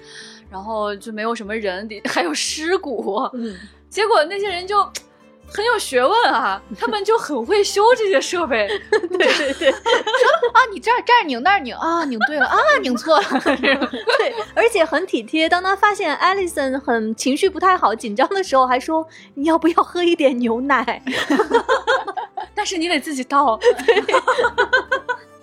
[0.48, 3.56] 然后就没有什么人，里 还有尸骨，嗯，
[3.88, 4.88] 结果那些人就。
[5.48, 8.66] 很有学问啊，他们就很会修这些设备。
[8.90, 9.70] 对对对。
[10.52, 13.24] 啊，你这儿这儿拧那儿拧啊，拧对了啊，拧错了。
[14.18, 15.48] 对，而且很体贴。
[15.48, 21.02] 当他发现 Alison 很情绪不太好、紧张的时候，还说：“你要不要喝一点牛奶
[22.54, 23.58] 但是你得自己倒。？”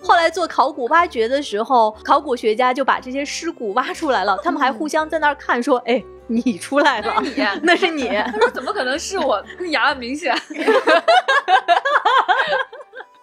[0.02, 8.08] 后来做考古挖掘的时候，考古学家就把这些尸骨挖出来了，他们还互相在那儿看，说：“哎，你出来了，你 那是你。
[8.32, 9.42] 他说怎么可能是我？
[9.70, 10.34] 牙很明显。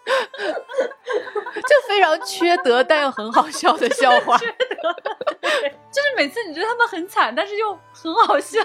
[1.56, 4.38] 就非常缺德但又很好笑的笑话。
[4.40, 4.96] 缺德
[5.90, 8.60] 就是每次你觉得他们很惨，但是又很好笑。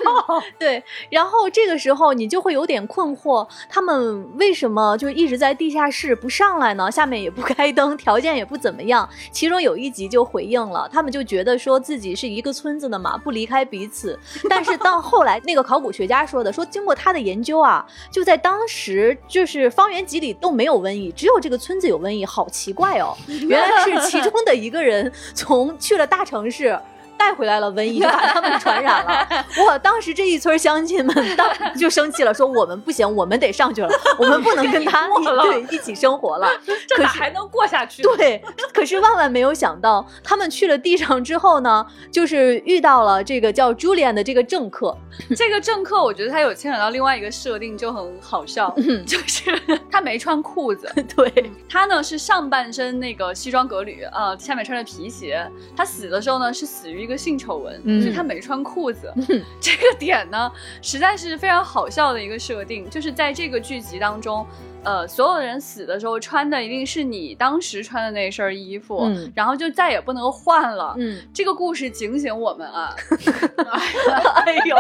[0.59, 6.91] 对，然后这个时候你就会有点困惑，他们为什么就一直在地下室不上来呢？
[6.91, 9.09] 下面也不开灯，条件也不怎么样。
[9.31, 14.19] 其中有一集就回应了，他们就觉得说自己是一个村子的嘛，不离开彼此。
[14.51, 23.17] 但是到后来，那个考古学家说的，说经过他的研究啊，就在当时就是方圆几里都没有瘟疫，只有这个村子有瘟疫，好奇怪哦！
[23.27, 26.79] 原来是其中的一个人从去了大城市。
[27.23, 29.29] 带回来了瘟疫，就把 他们传染了。
[29.65, 29.79] 哇！
[29.79, 36.49] 当时这一村乡亲们当 就生气了，说我们不行，我们得上去了， 我们不能跟他一对一起生活了。
[36.89, 38.03] 这哪还能过下去？
[38.03, 38.43] 对，
[38.75, 44.97] 可是万万没有想到，他们去了地上之后呢，就是遇到了这个叫 Julian 的这个政客。
[45.37, 48.75] 这个政客，我觉得他有牵扯到另外一个设定，就很好笑，
[49.07, 49.57] 就是
[49.89, 55.49] 他没穿裤子，对，他呢是上半身那个西装革履，呃，下面穿着皮鞋。
[55.77, 59.13] 他死的时候呢是死于一个性丑闻，嗯就是他没穿裤子。
[59.61, 64.47] 这个点呢，实在是非常好笑的一个设定，就是在这个剧集当中。
[64.85, 70.93] 呃，所有的人死的时候穿的一定是你当时穿的那身衣服，嗯然后就再也不能换了。
[70.99, 72.93] 嗯，这个故事警醒我们啊！
[74.45, 74.77] 哎呦，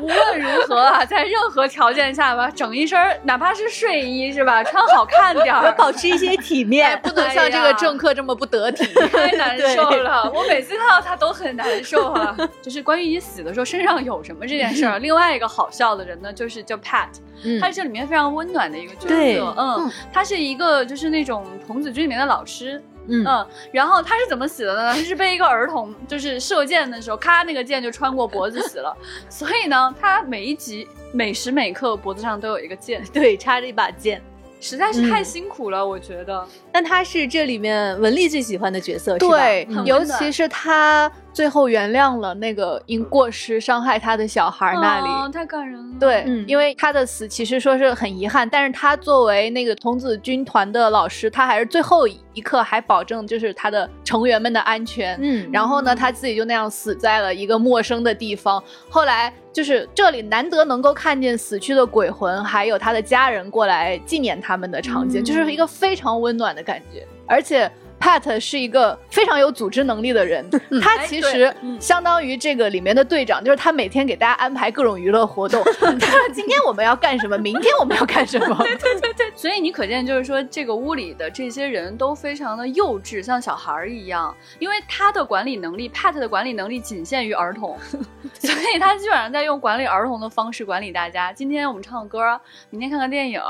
[0.00, 8.84] 无论如何啊，在任何条件下吧，整一身哪怕是睡衣是吧，穿好看点儿，保持一些体面，不能像这个政客这么不得体。
[9.12, 12.36] 太难受了，我每次看到他都很难受啊。
[12.62, 17.08] 就是关于你死的时候身上有什么这件事儿， 另外一个好笑的人呢，就是叫 Pat，
[17.44, 22.82] 嗯他是这里面非常温暖的一个角对色，嗯，他是一个就是那种童子军里面的老师。
[23.08, 24.92] 嗯嗯，然后他是怎么死的呢？
[24.94, 28.96] 他是被一个儿童就是射箭的时候，咔，那个箭就穿过脖子死了。
[29.28, 34.22] 所以呢，他每一集每时每刻脖子上都有一个箭， 对，插着一把剑。
[34.60, 36.44] 实在是太辛苦了，我觉得。
[36.72, 45.06] 但他是这里面文丽最喜欢的角色，是吧对，嗯尤其是他最后原谅了那个因过失伤害他的小孩那里。
[45.06, 45.96] 哦、太感人了。
[46.00, 55.18] 对，嗯因为他的死其实说是很遗憾，但是他作为那个童子军团的老师，他还是最后一刻还保证就是他的成员们的安全。
[55.20, 58.62] 嗯，然后呢，他自己就那样死在了一个陌生的地方。
[58.88, 67.06] 后来就是这里难得能够看见死去的鬼魂，还有他的家人过来纪念他们的场景，嗯就是一个非常温暖的感觉。
[67.26, 70.48] 而且 Pat 是一个非常有组织能力的人，
[70.82, 75.62] 他哎其实相当于这个里面的队长，就是他每天给大家安排各种娱乐活动。
[76.00, 78.56] 他说今天我们要干什么，明天我们要干什么。
[78.64, 84.34] 对对对 所以你可见，就是说这个屋里的这些人都非常的幼稚，像小孩儿一样。
[84.58, 87.76] 因为他的管理能力，Pat 的管理能力仅限于儿童，
[88.38, 91.32] 所以他基本上在用管理儿童的方式管理大家。
[91.32, 93.40] 今天我们唱个歌，明天看看电影，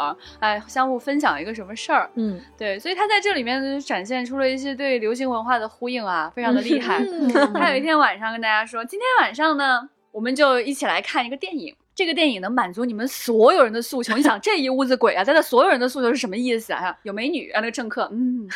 [0.40, 2.10] 哎，相互分享一个什么事儿。
[2.14, 7.04] 嗯，对，所以他在这里面展现出了一些对流行文化的呼应啊，非常的厉害。
[7.54, 11.74] 他有一天晚上跟大家说，今天晚上呢，我们就一起来看一个电影。
[11.98, 14.14] 这个电影能满足你们所有人的诉求。
[14.16, 16.96] 你想，这一屋子鬼啊，在这所有人的诉求是什么意思啊？
[17.02, 18.46] 有美女啊，那个政客，嗯，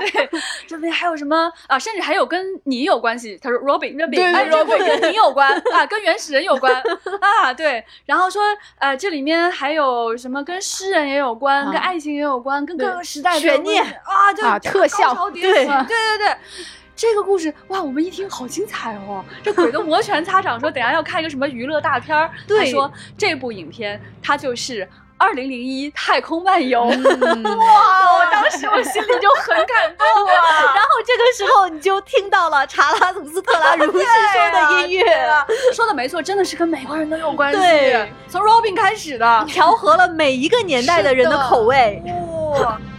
[0.00, 0.30] 对，
[0.66, 1.78] 这边还有什么啊？
[1.78, 3.38] 甚至还有跟你有关系。
[3.42, 4.08] 他说 Robin，Robin，
[4.88, 6.82] 跟你有关啊，跟原始人有关
[7.20, 7.84] 啊，对。
[8.06, 8.42] 然后说，
[8.78, 16.34] 呃，这里面还有什么跟诗人也有关，啊跟爱情也有关，跟各个时代都有悬念啊，就啊特效高潮迭起对对对。
[16.96, 19.24] 这个故事哇，我们一听好精彩哦！
[19.42, 22.30] 这鬼都摩拳擦掌，说等下要看一个什么娱乐大片儿。
[22.46, 24.82] 对他说这部影片它就是
[25.18, 28.18] 《二零零一太空漫游》 嗯哇！
[28.18, 30.72] 我当时我心里就很感动啊。
[30.74, 35.04] 然后这个时候你就听到了查拉图斯特拉如是说的音乐，
[35.72, 37.58] 说的没错，真的是跟美国人都有关系。
[37.58, 39.44] 对，从 Robin 开始的。
[39.48, 42.02] 调和了每一个年代的人的口味。
[42.60, 42.78] 哇！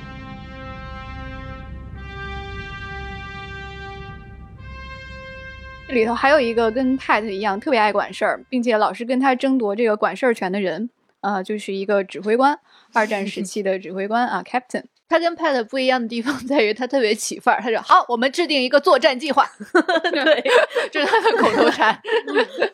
[5.95, 10.89] 里头还有一个跟 Pat 一样特别爱管事儿，并且老是跟他争夺这个管事儿权的人，
[11.21, 12.59] 啊、就是一个指挥官，
[12.93, 14.83] 二战 时期的指挥官啊，Captain。
[15.07, 17.61] 他跟 Pat 不一样的地方在于，他特别起范儿。
[17.61, 19.47] 他说：“好，我们制定一个作战计划。
[20.11, 20.43] ”对，
[20.91, 21.95] 这是他的口头禅。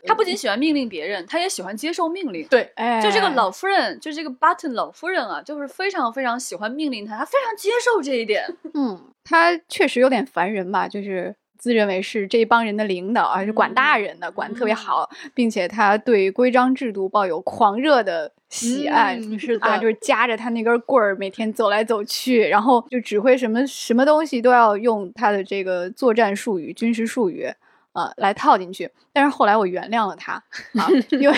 [0.05, 2.47] 他不仅喜欢命令别人，他也喜欢接受命令。
[2.47, 8.45] 对，哎，就这个老夫人，就这个 Button 老夫人啊，就是非常非常喜欢命令他，他非常接受这一点。
[8.73, 19.15] 嗯，他确实有点烦人吧，就是自认为是这帮人的领导而，是管大人的，管得特别好，并且他对规章制度抱有狂热的喜爱。
[19.21, 27.47] 嗯是的 啊，就是夹着他那根棍儿，每天走来走去，然后就指挥什么什么东西都要用他的这个作战术语、军事术语
[27.93, 28.89] 呃、来套进去。
[29.13, 31.37] 但是后来我原谅了他啊，因为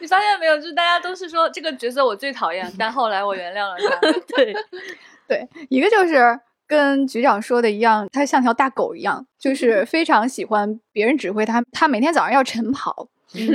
[0.00, 0.56] 你发现没有？
[0.56, 4.00] 就是大家都是说这个角色我最讨厌，但后来我原谅了他。
[4.34, 4.54] 对，
[5.28, 11.62] 对，一个就是跟局长说的一样，他像条大狗一样，就是非常喜欢别人指挥他。
[11.72, 13.06] 他每天早上要晨跑，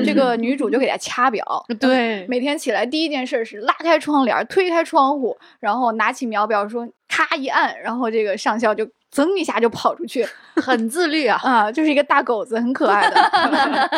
[0.06, 1.44] 这个女主就给他掐表。
[1.80, 10.24] 对每天起来第一件事是拉开窗帘，推开窗户，然后拿起秒表说咔一按，然后这个上校就噌一下就跑出去
[10.62, 11.40] 很自律啊。
[11.44, 13.90] 啊，就是一个大狗子，很可爱的，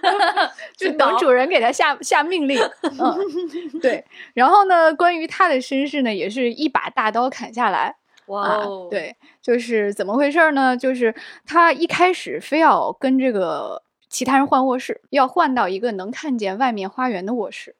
[0.78, 2.58] 就等主人给他下下命令。
[2.82, 3.18] 嗯，
[3.82, 4.02] 对。
[4.32, 7.96] 然后呢，关于他的身世呢，也是一把大刀砍下来。
[8.32, 10.76] 啊哇哦，，对，就是怎么回事儿呢？
[10.76, 11.14] 就是
[11.46, 17.76] 他一开始非要跟这个其他人换卧室，要换到一个能看见外面花园的卧室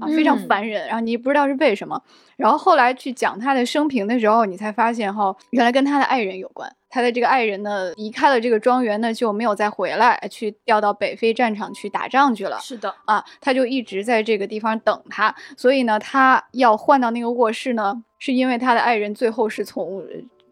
[0.00, 0.86] 啊，非常嗯烦人。
[0.86, 2.00] 然后你不知道是为什么。
[2.36, 6.70] 然后后来去讲他的生平的时候，你才发现哈，原来跟他的爱人有关。
[6.88, 12.58] 他的这个爱人呢，离开了这个庄园呢，就没有再回来，去调到北非战场去打仗去了。
[12.60, 20.06] 是的，啊，他就一直在这个地方等他，所以呢，他要换到那个卧室呢，是因为他的爱人最后是从呃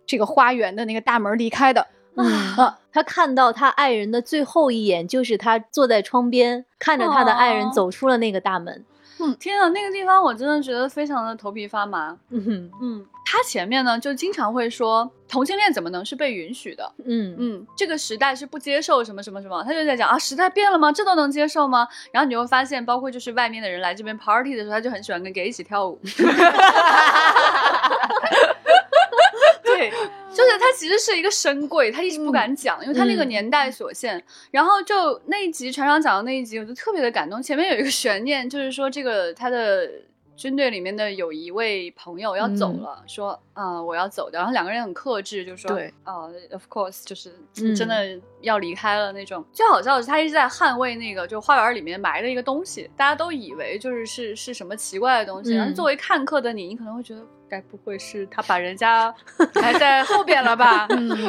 [0.04, 1.86] 这个花园的那个大门离开的。
[2.16, 8.84] 嗯啊，他看到他爱人的最后一眼，就是他坐在窗边看着他的爱人哦走出了那个大门。
[9.38, 12.16] 天啊，那个地方我真的觉得非常的头皮发麻。
[12.30, 16.92] 嗯哼嗯，他前面呢就经常会说同性恋怎么能是被允许的？
[17.04, 20.90] 嗯嗯，这个时代是不接受什么什么什么，他就在讲啊，时代变了吗？
[20.92, 21.86] 这都能接受吗？
[22.12, 26.00] 然后你就会发现，包括就是外面的人来这边 party 的时候，他就很喜欢跟 gay 一起跳舞。
[29.64, 29.92] 对，
[30.34, 34.22] 就是他其实是一个深柜，他一直不敢讲，因为他那个嗯年代所限。
[34.50, 37.42] 然后就那一集船长讲的那一集，我就特别的感动。
[37.42, 39.88] 前面有一个悬念，就是说这个他的
[40.36, 44.38] 军队里面的有一位朋友要走了，说啊、我要走的。
[44.38, 49.44] 然后两个人很克制，就说对啊、o f course，就是嗯真的要离开了那种。
[49.52, 55.54] 最好笑的是，他一直在捍卫那个就花园里面埋的一个东西，大家都以为就是是是什么奇怪的东西。
[55.54, 57.22] 嗯然后作为看客的你，你可能会觉得。
[57.52, 59.14] 该不会是他把人家
[59.60, 60.88] 埋在后边了吧？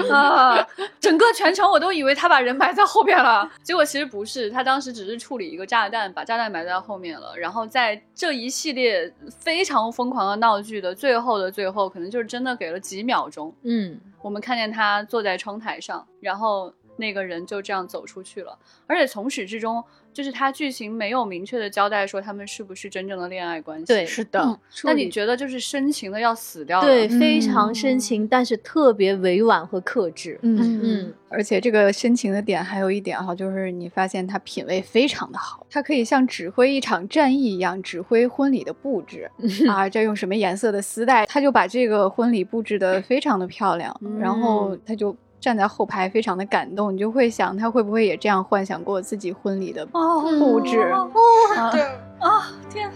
[0.10, 0.66] 啊，
[0.98, 7.36] 整个全程我都以为他把人埋在后边了，结果其实不是，他当时只是处理一个炸弹，把炸弹埋在后面了。
[7.38, 19.84] 然后在这一系列非常疯狂的闹剧的最后的最后，可能就是真的给了几秒钟，嗯我们看见他坐在窗台上，然后那个人就这样走出去了，而且从始至终，
[20.14, 23.86] 就是他剧情没有明确的交代说他们是不是真正的恋爱关系。
[23.86, 26.86] 对是的，嗯那你觉得就是深情的要死掉了？
[26.86, 30.40] 对，嗯非常深情，但是特别委婉和克制。
[30.44, 39.30] 嗯嗯，而且这个深情的点还有一点哈，就是你发现他品味非常的好，他可以像指挥一场战役一样指挥婚礼的布置
[39.68, 45.16] 啊，这用什么颜色的丝带，他就把这个婚礼布置的非常的漂亮，然后他就。
[45.44, 50.80] 站在后排，非常的感动，你就会想他会不会也这样幻想过自己婚礼的哦布置？
[50.94, 51.12] 哦
[51.58, 51.82] 啊对
[52.22, 52.90] 啊，天，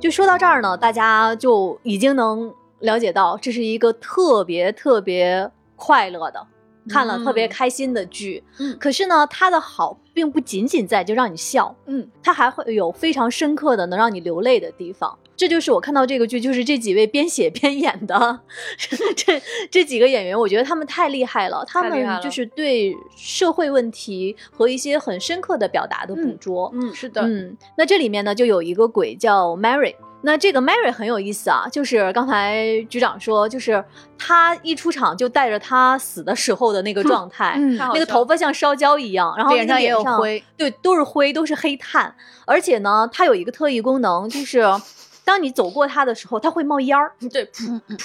[0.00, 6.44] 就说到这儿呢，大家就已经能了解到，这是一个特别特别快乐的。
[6.88, 15.16] 看了特别开心的剧，嗯可是呢，它的好并不仅仅在就让你笑，嗯，它还会有非常深刻的能让你流泪的地方。
[15.36, 18.40] 这就是我看到这个剧，就是这几位边写边演的
[19.16, 26.70] 这这几个演员，我觉得他们太厉害了，他们就是对社会问题和一些很深刻的表达的捕捉。
[26.74, 29.94] 嗯，是的，嗯，那这里面呢就有一个鬼叫 Mary。
[30.24, 33.84] 那这个 Mary 很有意思啊，就是刚才局长说，就是
[34.16, 37.58] 他一出场就带着他死的时候的那个状态，
[37.92, 42.14] 那个头发像烧焦一样，然后那个脸上也有灰，对，都是灰，都是黑炭。
[42.44, 44.62] 而且呢，它有一个特异功能，就是
[45.24, 47.12] 当你走过它的时候，它会冒烟儿。
[47.30, 47.48] 对，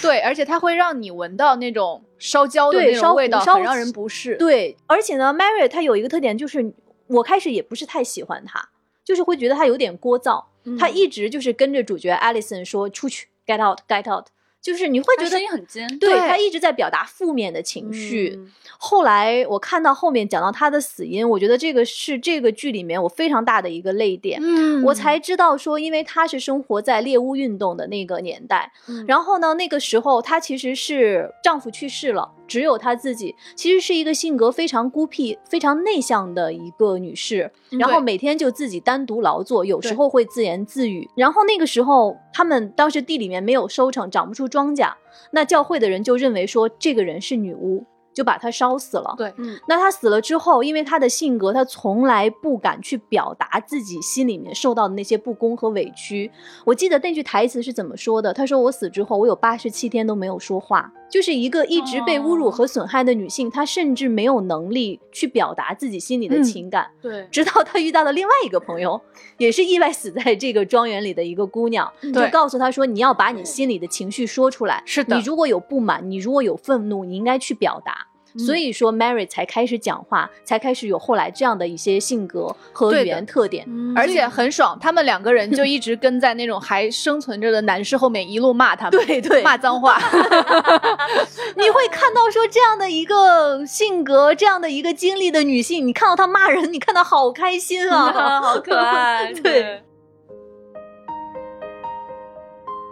[0.02, 4.36] 对，而且它会让你闻到那种烧焦的那种味道，很让人不适。
[4.38, 6.74] 对，而且呢，Mary 它有一个特点，就是
[7.08, 8.70] 我开始也不是太喜欢它，
[9.04, 10.44] 就是会觉得它有点聒噪。
[10.78, 14.28] 她一直就是跟着主角 Alison 说出去，get out，get out，
[14.62, 18.34] 就是你会觉得声音很尖，对对她一直在表达负面的情绪。
[18.38, 24.40] 嗯后来我看到后面讲到她的死因，我觉得这个是这个剧里面我非常大的一个泪点。
[24.40, 41.10] 嗯我才知道说，因为她是生活在猎巫运动的那个年代，嗯然后呢，那个时候她其实是丈夫去世了，只有她自己，其实是一个性格非常孤僻、非常内向的一个女士，然后每天就自己单独劳作，有时候会自言自语。
[41.16, 44.94] 然后那个时候，他们当时地里面没有收成，长不出庄稼，
[45.32, 47.84] 那教会的人就认为说这个人是女巫，
[48.18, 49.14] 就把他烧死了。
[49.16, 56.32] 对嗯那他死了之后，因为他的性格，他从来不敢去表达自己心里面受到的那些不公和委屈。
[56.66, 58.34] 我记得那句台词是怎么说的？
[58.34, 66.88] 他说：“我死之后，我有八十七天都没有说话。”就是一个一直被侮辱和损害的女性，她甚至没有能力去表达自己心里的嗯情感。
[67.02, 69.00] 对，直到她遇到了另外一个朋友，
[69.38, 74.84] 也是意外死在这个庄园里的一个姑娘，就对告诉她说：“你要把你心里的情绪说出来。
[74.86, 78.07] 是的你如果有不满，你如果有愤怒，你应该去表达。”
[78.38, 83.66] 所以说，Mary 才开始讲话，才开始有后来这样的一些性格和语言特点。
[83.68, 90.00] 嗯而且很爽，他们两个人就一直跟在那种还生存着的男士后面，一路骂他们， 对对骂脏话。
[91.58, 99.82] 你会看到说这样的一个性格、这样的一个经历的女性，你看到她骂人，你看到好开心啊，好可爱，对。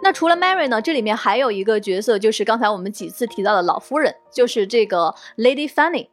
[0.06, 0.80] 那除了 Mary 呢？
[0.80, 6.06] 这里面还有一个角色，就是刚才我们几次提到的老夫人，就是这个 Lady Fanny。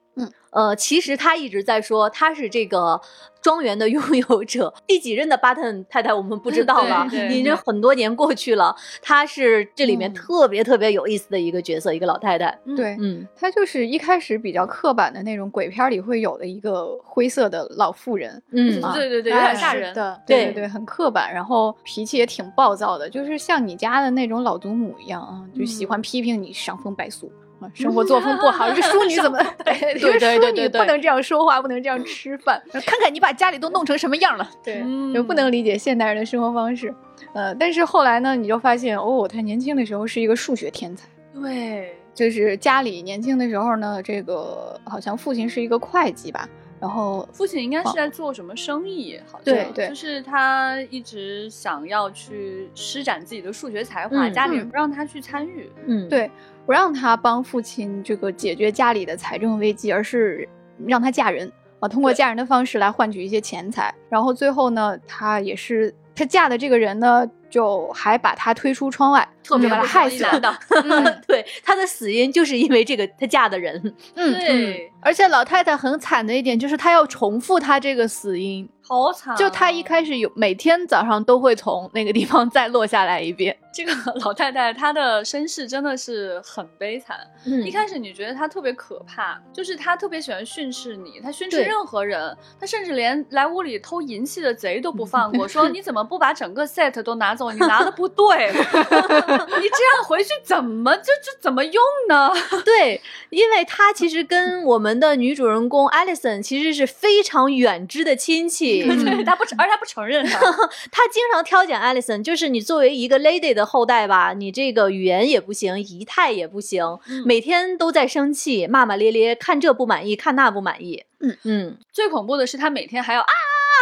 [0.54, 3.00] 嗯，呃，其实他一直在说他是这个
[3.42, 8.76] 庄园的 拥有者，第几任的巴顿太太我们不知道了，已经很多年过去了。
[9.02, 12.58] 她是这里面嗯特别特别有意思的一个角色，一个老太太。
[12.78, 19.94] 对，嗯，她就是一开始比较刻板的那种鬼片里会有的一个灰色的老妇人，嗯啊对对对，有点哎吓人。
[19.94, 27.43] 的，对对对，很刻板，然后脾气也挺暴躁的，就是像你家的那种老祖母一样啊，就喜欢批评你伤风败俗啊
[27.74, 29.38] 生活作风不好，这个淑女怎么？
[29.64, 32.62] 对对对对对对不能这样说话，不能这样吃饭。
[32.72, 34.50] 看看你把家里都弄成什么样了。
[34.64, 36.94] 对，嗯就不能理解现代人的生活方式。
[37.34, 41.08] 呃，但是后来呢，你就发现哦，他年轻的时候是一个数学天才。
[41.34, 46.48] 对，就是家里年轻的时候呢，这个好像父亲是一个会计吧，
[46.84, 49.18] 然后父亲应该是在做什么生意？
[49.26, 55.72] 好像对对就是他一直想要去施展自己的数学才华，嗯家里人不让他去参与。
[55.86, 56.30] 嗯，对
[56.66, 60.46] 不让他帮父亲这个解决家里的财政危机，而是
[60.86, 63.96] 让他嫁人啊，通过嫁人的方式来换取一些钱财。
[64.10, 73.80] 然后最后呢，他也是他嫁的这个人呢，就还把他推出窗外，就把他特别不害死的， 嗯对，她的死因就是因为这个她嫁的人。
[74.16, 79.38] 嗯，对，而且老太太很惨的一点就是，她要重复她这个死因，好惨啊。
[79.38, 83.56] 就她一开始有每天早上都会从那个地方再落下来一遍。
[83.72, 83.92] 这个
[84.26, 87.18] 老太太她的身世真的是很悲惨。
[87.46, 97.43] 嗯一开始你觉得她特别可怕，就是她特别喜欢训斥你，她训斥任何人，她甚至连来屋里偷银器的贼都不 放过，说你怎么不把整个 set 都拿走？
[97.52, 102.32] 你拿的不对， 你这样回去怎么这这怎么用呢？
[102.64, 108.84] 对，因为他其实跟我们的女主人公 Alison 其实是非常远支的亲戚。
[108.84, 110.40] 对，她不承，而他不承认她。
[110.92, 121.04] 她经常挑拣 Alison，就是你作为一个 lady 的后代吧，你这个语言也不行，仪态也不行，每天都在生气，骂骂咧咧，看这不满意，看那不满意。
[121.20, 123.26] 嗯嗯，最恐怖的是，他每天还要啊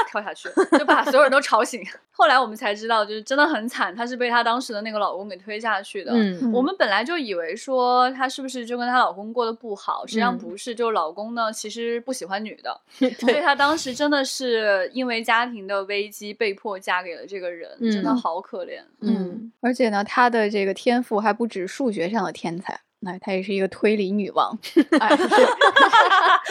[0.10, 1.84] 跳下去，就把所有人都吵醒。
[2.12, 6.12] 后来我们才知道，就是真的很惨，她是被她当时的那个老公给推下去的。
[6.14, 12.80] 嗯我们本来就以为说她是不是就跟她老公过得不好，实际上嗯不是，就是老公呢其实不喜欢女的，
[13.20, 18.82] 所以她当时真的是因为家庭的危机被迫嫁给了这个人，真的嗯好可怜。
[19.00, 24.58] 嗯，而且呢，她的这个天赋还不止数学上的天才，那她也是一个推理女王。
[25.00, 25.24] 哎，是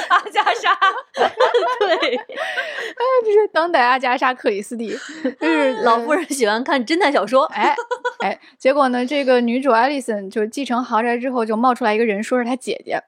[0.08, 0.76] 阿加莎，
[1.80, 4.96] 对，哎这是当代阿加莎·克里斯蒂，
[5.40, 7.44] 就是老夫人喜欢看侦探小说。
[7.46, 7.74] 哎
[8.20, 13.00] 哎，结果呢，这个女主艾丽森就继承豪宅之后，就冒出来一个人说是她姐姐、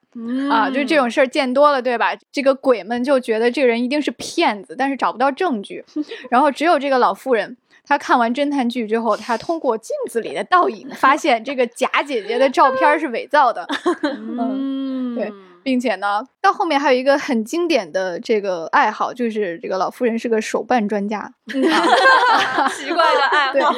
[0.49, 2.15] 啊，就这种事儿见多了，对吧？
[2.31, 5.83] 这个鬼们就觉得这个人一定是骗子，但是找不到证据，
[6.29, 7.57] 然后只有这个老妇人。
[7.85, 13.67] 她看完侦探剧之后，他通过镜子里的倒影，发现这个假姐姐的照片是伪造的，
[14.03, 15.31] 嗯，对
[15.61, 21.61] 并且呢，到后面还有一个很经典的这个爱好，就是这个老妇人是个手办专家， 奇
[22.93, 23.73] 怪的爱好。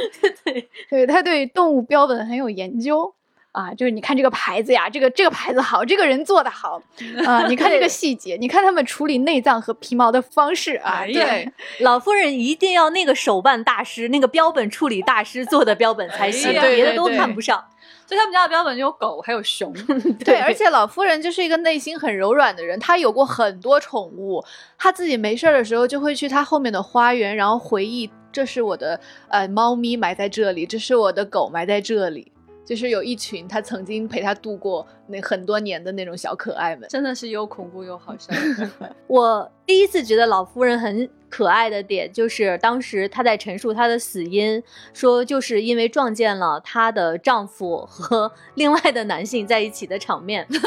[0.90, 3.14] 对，他对动物标本很有研究
[3.56, 6.82] 啊，就是你看这个牌子呀，这个这个牌子好，这个人做的好
[7.26, 17.64] 啊，你看这个细节，你看他们处理内脏和皮毛的方式啊，哎对，老夫人一定要那个手办大师、那个标本处理大师做的标本才行，哎别的都看不上。
[18.08, 19.74] 所以他们家的标本有狗，还有熊。
[20.24, 24.44] 对，而且老夫人就是一个内心很柔软的人，她有过很多宠物，
[24.78, 29.00] 她自己没事儿的时候就会去她后面的花园，然后回忆这是我的
[29.30, 32.32] 呃猫咪埋在这里，这是我的狗埋在这里，
[32.66, 36.90] 就是有一群他曾经陪他度过那很多年的那种小可爱们。
[36.90, 38.34] 真的是又恐怖又好笑。
[39.08, 44.62] 我第一次觉得老夫人很可爱的点，就是当时她在陈述她的死因，
[44.94, 50.48] 说就是因为撞见了她的丈夫和 另外的男性在一起的场面。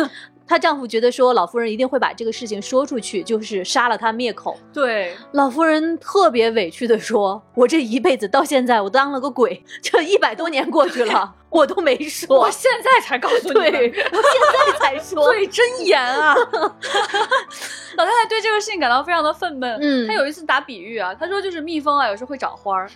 [0.46, 4.56] 她丈夫觉得说老夫人一定会把这个事情说出去，就是杀了她灭口。
[4.72, 12.38] 对，老夫人特别委屈的说：“我这一辈子到现在，我当了个鬼，这一百多年过去了，我都没说。
[12.38, 15.32] 我现在才告诉你，对，我现在才说。
[15.32, 16.34] 对，真严啊！
[17.96, 19.76] 老太太对这个事情感到非常的愤懑。
[19.80, 22.88] 嗯她有一次打比喻啊，她说就是蜜蜂啊，有时候会找花儿，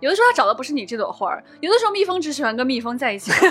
[0.00, 3.30] 有的时候它找的不是你这朵花儿，有的时候蜜蜂只喜欢跟蜜蜂在一起。
[3.40, 3.50] 那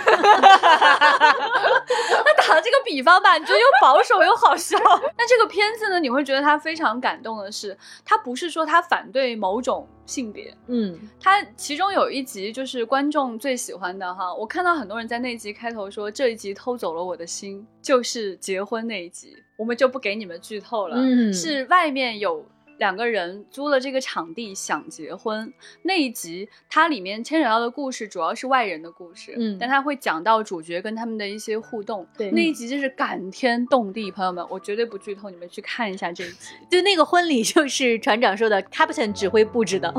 [2.37, 4.77] 打的这个比方吧，你觉得又保守又好笑。
[5.17, 10.97] 那这个片子呢，你会觉得它非常感动的是，它不是说它反对某种性别，嗯。
[11.21, 21.31] 它其中有一集就是观众最喜欢的哈，我看到很多人在那集开头说这一集偷走了我的心，就是结婚那一集，我们就不给你们剧透了，嗯。
[21.33, 22.43] 是外面有。
[22.79, 25.53] 两个人租了这个场地想结婚
[25.83, 36.55] 那一集，它里面牵扯到的故事主要是外人的故事，嗯但它会讲到主角跟他们的一些互动，对那一集就是感天动地，朋友们，我绝对不剧透，你们去看一下这一集。
[36.71, 39.93] 就那个婚礼，就是船长说的，Captain 指挥布置的。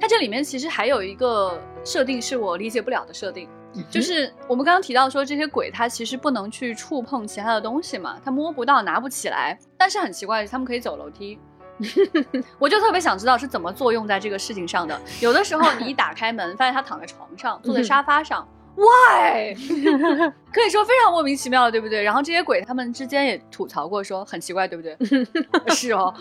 [0.00, 3.48] 它这里面其实还有一个设定是我理解不了的设定，
[3.90, 9.58] 就是我们刚刚提到说这些鬼它其实不能去触碰其他的东西嘛，它摸不到、拿不起来。
[9.76, 11.38] 但是很奇怪的是，他们可以走楼梯。
[12.58, 14.98] 我就特别想知道是怎么作用在这个事情上的。
[15.20, 18.46] 有的时候你一打开门，发现他躺在床上，坐在沙发上。
[18.76, 19.54] why？
[20.52, 22.02] 可以说非常莫名其妙，对不对？
[22.02, 24.96] 然后这些鬼他们之间也吐槽过，说很奇怪，对不对？
[25.74, 26.12] 是哦。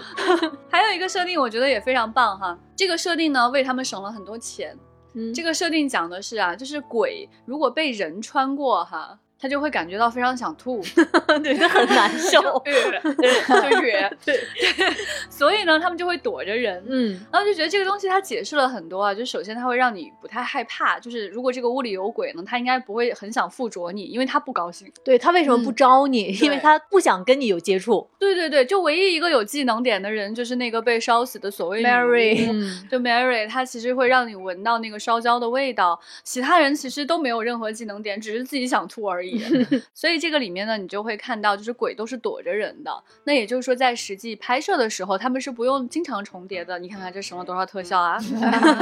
[0.69, 2.57] 还有一个设定，我觉得也非常棒哈。
[2.75, 4.77] 这个设定呢，为他们省了很多钱。
[5.15, 5.33] 嗯。
[5.33, 10.81] 这个设定讲的是啊，就是鬼如果被人穿过哈，他就会感觉到非常想吐，
[11.43, 12.41] 对，他很难受。
[12.65, 14.39] 对就哕，对，
[15.29, 16.83] 所以呢，他们就会躲着人。
[16.87, 24.91] 嗯，然后就觉得这个东西它解释了很多啊，就首先它会让你不太害怕，就是如果这个屋里有鬼呢，他应该不会很想附着你，因为他不高兴。
[25.03, 26.33] 对他为什么不招你？
[26.41, 28.07] 因为他不想跟你有接触。
[28.17, 39.24] 对对对，就唯一一个有技能点的人就是那个被烧死的所谓 Mary 嗯，就 Mary，她其实会让你闻到那个烧焦的味道，其他人其实都没有任何技能点，只是自己想吐而已。
[39.93, 42.91] 所以这个里面呢，你就会看到，就是鬼都是躲着人的。
[43.23, 46.77] 那也就是说，在实际拍摄的时候，他们是不用经常重叠的。
[46.79, 48.17] 你看看这省了多少特效啊！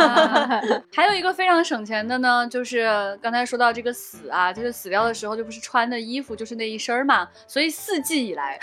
[0.94, 8.60] 还有一个非常省钱的呢，就是刚才说到这个死啊，就是死掉的时候就不是穿的衣服就是那一身嘛，所以四季以来，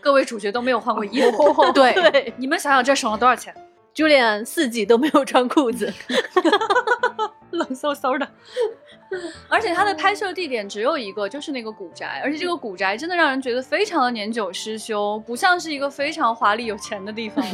[0.00, 1.54] 各位主角都没有换过衣服。
[1.72, 3.54] 对对你们想想这省了多少钱
[3.94, 5.92] ？，Julian 四季都没有穿裤子。
[7.50, 8.28] 冷飕飕的。
[9.48, 17.44] 而且它的拍摄地点只有一个，就是那个古宅，而且这个古宅真的让人觉得非常的年久失修，不像是一个非常华丽有钱的地方。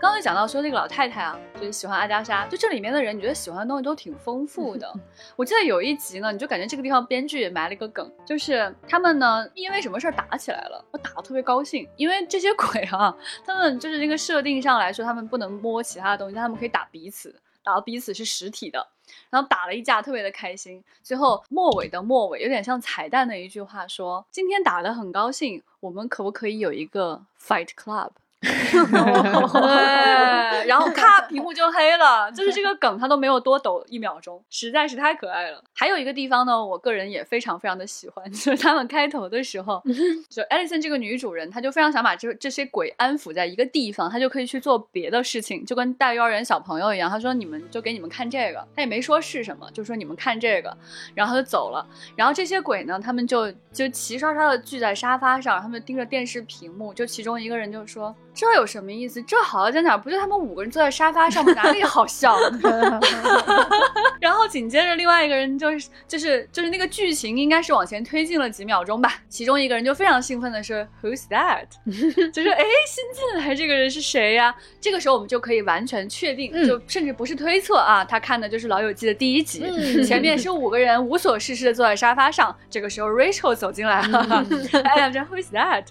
[0.00, 4.92] 刚才讲到说那个老太太啊，就是喜欢阿加莎，就这里面的人，你觉得喜欢的东西都挺丰富的。
[5.34, 17.34] 我记得有一集呢，你就感觉这个地方编剧也埋了一个梗，就是他们呢因为什么事儿打起来了，我打的特别高兴，因为这些鬼啊，他们就是那个设定上来说，他们不能摸其他的东西，但他们可以打彼此，
[17.64, 18.86] 然后彼此是实体的。
[19.28, 20.82] 然后打了一架，特别的开心。
[21.02, 28.10] 最后末尾的末尾，有点像彩蛋的一句话说：“今天打得很高兴，我们可不可以有一个 fight club？”
[29.52, 32.30] 对，然后 咔，屏幕就黑了。
[32.32, 35.62] 就是这个梗，他都没有多抖一秒钟，实在是太可爱了。
[35.74, 39.82] 还有一个地方呢，我个人也非常非常的喜欢，就是他们开头的时候，
[40.28, 47.10] 就 Alison 这个女主人，她就非常想把这这些鬼安抚在一个地方，她就可以去做别的事情，就跟带幼儿园小朋友一样。
[47.10, 50.76] 她说：“你们就给你们看这个。”她也没说是什么，就说你们看这个，
[51.14, 51.86] 然后她就走了。
[52.16, 59.22] 然后这些鬼呢，他们就就齐刷刷的聚在沙发上，他们盯着电视屏幕，就其中一个人就说：“这有什么意思？
[59.22, 59.96] 这好好在哪？
[59.96, 61.52] 不就他们五个人坐在沙发上吗？
[61.54, 62.36] 哪里好笑？”
[64.20, 71.66] 然后紧接着另外一个人就是就是就是那个剧情应该是往前推进了几秒钟吧，其中一个人就非常兴奋的说：“Who's that？”
[72.32, 74.54] 就是哎，新进来这个人是谁呀？
[74.80, 79.62] 这个时候我们就可以完全确定，就甚至不是推测啊，他看的就是《老友记》的第一集，
[80.04, 84.44] 前面是五个人无所事事的坐在沙发上，这个时候 Rachel 走进来了，
[84.84, 85.84] 哎呀，这 Who's that？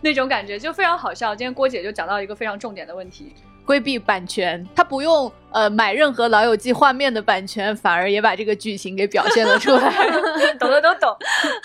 [0.00, 1.34] 那种感觉就非常好笑。
[1.34, 3.34] 今天郭姐就讲到一个非常重点的问题，
[3.64, 9.92] 规避版权，他不用呃买任何《老友记》画面的版权，反而也把这个剧情给表现了出来。
[10.58, 11.16] 懂的都懂。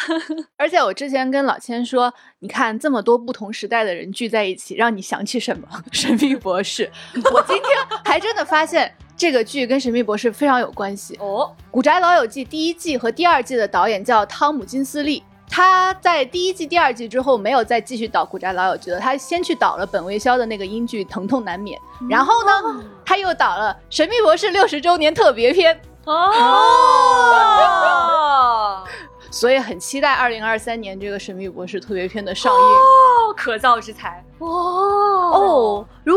[0.57, 5.67] 而且我之前跟老千说，你看这么多不同时代的人聚在一起，让你想起什么？
[5.91, 6.89] 神秘博士。
[7.31, 11.17] 我今天还真的发现这个剧跟神秘博士非常有关系。
[11.19, 15.23] 哦，《古宅老友记》第一季和第二季的导演叫汤姆金斯利。
[15.49, 21.79] 他在第一季、第二季之后没有再继续导《古宅老友记》了，他先去导了本卫肖的那个英剧《疼痛难免》，
[22.09, 26.33] 然后呢，他又导了《神秘博士》六十周年特别篇，哦，
[29.31, 32.59] 所以很期待二零二三年这个《神秘博士》特别篇的上映。
[32.59, 34.23] 哦，可造之才。
[34.39, 34.47] 哦。
[34.47, 35.64] 哦，如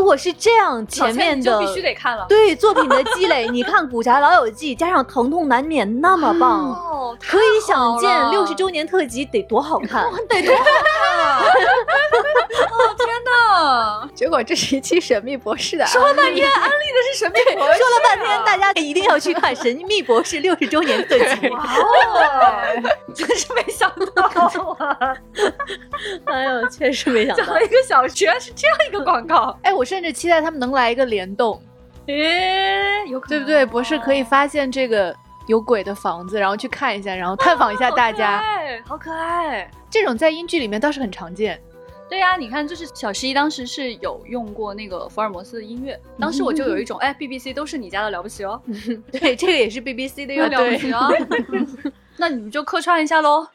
[0.09, 2.25] 果是这样，前面的就必须得看了。
[2.29, 10.05] 对作品的积累，你看《古宅老友记》加上《疼痛难免》那么棒，哦，可以想见六十周年特辑得多好看。
[10.29, 11.43] 得多好看啊！
[11.45, 13.07] 哦天
[13.59, 14.09] 哪！
[14.15, 21.49] 结果这是一期神秘博士的，说了半天安利的是神秘博士，说了半天，大家一定要去看《神秘博士》六十周年特辑。
[21.49, 22.83] 哦，
[23.15, 24.23] 真是没想到
[24.79, 25.17] 啊！
[26.27, 27.63] 哎呦，确实没想到讲了。
[27.63, 29.59] 一个小时，原来是这样一个广告。
[29.63, 31.61] 哎，我甚至期待他们能来一个联动，
[32.07, 33.67] 诶，有可能对不对？
[33.67, 35.15] 博士可以发现这个
[35.47, 38.43] 有鬼的房子，然后去看一下，然后探访一下大家。
[38.87, 39.71] 好可爱。
[39.91, 41.61] 这种在英剧里面倒是很常见。
[42.09, 48.61] 对呀、你看，就是小十一当时是有用过那个福尔摩斯的音乐，当时我就有一种，哎，BBC 都是你家的了不起哦，
[49.13, 50.47] 对，这个也是 BBC 的哟。
[50.49, 51.11] 了不起哦。
[52.17, 53.47] 那你们就客串一下喽。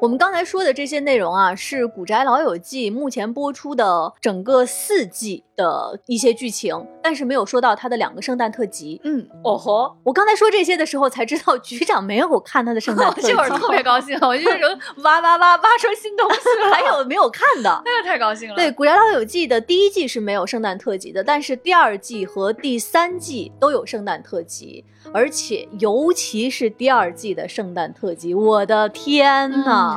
[0.00, 9.00] 我我们刚才说的这些内容啊，是《古宅老友记》目前播出的整个四季的一些剧情，但是没有说到他的两个圣诞特辑。
[9.04, 14.58] 嗯，哦吼，我刚才说这些的时候才知道，局长没有看他的圣诞特辑， 这会儿特别高兴， 我就是
[15.02, 17.82] 挖挖挖挖出新东西了， 还有没有看的？
[17.84, 18.54] 那个太高兴了。
[18.54, 29.96] 对，《古宅老友记》的第一季是没有圣诞特辑的，但是第二季和第三季都有圣诞特辑，而且尤其是第二季的圣诞特辑，我的天呐！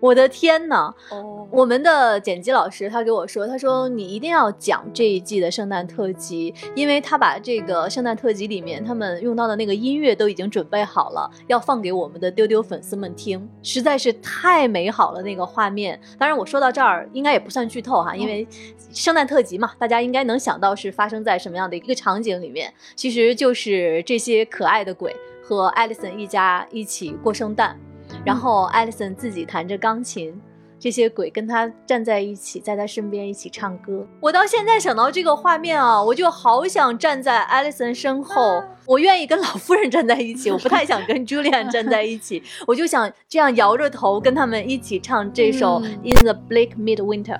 [0.00, 0.92] 我的天呐！
[1.10, 16.00] 哦，我们的剪辑老师他给我说，他说你一定要讲这一季的圣诞特辑，因为他把这个圣诞特辑里面他们用到的那个音乐都已经准备好了，要放给我们的丢丢粉丝们听，实在是太美好了那个画面。
[16.18, 18.48] 当然我说到这儿应该也不算剧透哈，因为
[18.92, 27.78] 圣诞特辑嘛，大家应该能想到是发生在什么样的一个场景里面，其实就是这些可爱的鬼和艾丽森一家一起过圣诞。
[28.24, 30.38] 然后艾丽森自己弹着钢琴，
[30.78, 34.06] 这些鬼跟他站在一起，在他身边一起唱歌。
[34.20, 38.62] 我到现在想到这个画面啊，我就好想站在艾丽森身后。
[38.86, 42.42] 我愿意跟老夫人站在一起， 我不太想跟 Julian 站在一起。
[42.66, 47.36] 我就想这样摇着头跟他们一起唱这首《In the Bleak Midwinter》。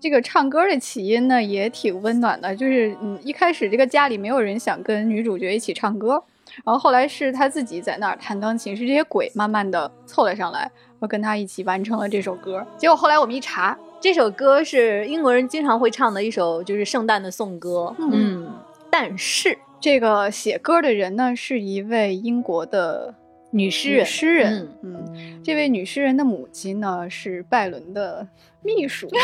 [0.00, 2.56] 这个唱歌的起因呢，也挺温暖的。
[2.56, 6.22] 就是嗯，一开始这个家里没有人想跟女主角一起唱歌，
[6.64, 12.66] 然后后来是他自己在那儿弹钢琴，是这些鬼慢慢的凑了上来，然后跟他一起完成了这首歌。
[12.78, 17.94] 结果后来我们一查，这首歌是英国人经常会唱的一首，就是圣诞的颂歌。
[17.98, 18.50] 嗯，
[18.88, 23.14] 但是这个写歌的人呢，是一位英国的
[23.50, 24.68] 女女诗人，诗人。
[24.82, 28.26] 嗯，这位女诗人的母亲呢是拜伦的
[28.62, 29.08] 秘书。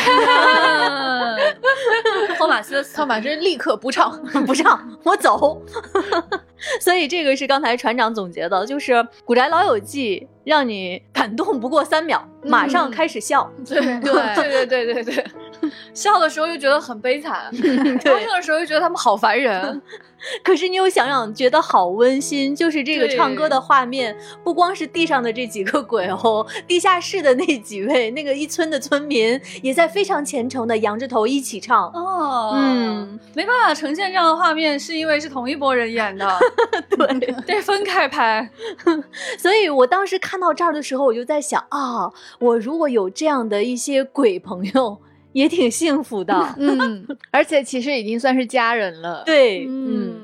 [2.37, 4.20] 托马斯， 托马斯立刻不唱。
[4.47, 5.62] 不唱，我走。
[6.81, 8.93] 所以这个是刚才船长总结的，就是
[9.24, 13.51] 《古宅老友记》让你感动不过三秒，马上开始笑。
[13.66, 15.24] 对对对对对对对，
[15.95, 17.51] 笑的时候又觉得很悲惨，
[18.05, 19.83] 高兴的时候又觉得他们好烦人。
[20.43, 31.89] 可是你又想想，觉得好温馨，就是这个唱歌的画面，不光是地上的这几个鬼哦， 地下室的那几位那个一村的村民也在非常虔诚的仰着头一起唱。
[31.93, 36.27] 哦，嗯，没办法呈现这样的画面，是因为是同一拨人演的，
[36.89, 38.51] 对，得分开拍。
[39.39, 44.99] 所以我当时看到这儿的时候，我就在想啊，我如果有这样的一些鬼朋友，
[45.37, 46.34] 也挺幸福的。
[46.57, 49.22] 嗯，而且其实已经算是家人了。
[49.26, 50.14] 对，嗯。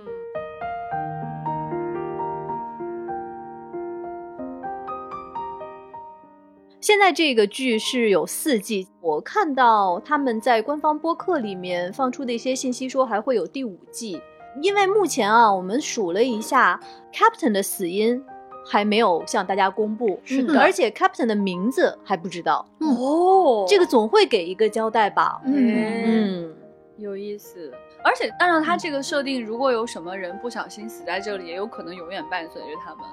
[6.81, 14.19] 现在这个剧是有四季，我看到他们在官方播客里面放出的一些信息说还会有第五季，
[14.63, 16.81] 因为目前啊，我们数了一下
[17.13, 18.25] ，Captain 的死因
[18.65, 25.41] 还没有向大家公布，是的，而且 Captain 的名字还不知道，哦这个总会给一个交代吧？
[25.45, 26.55] 嗯，嗯，
[26.99, 27.73] 有意思。
[28.05, 33.05] 而且按照他这个设定，如果有什么人不小心死在这里，也有可能永远伴随着他们。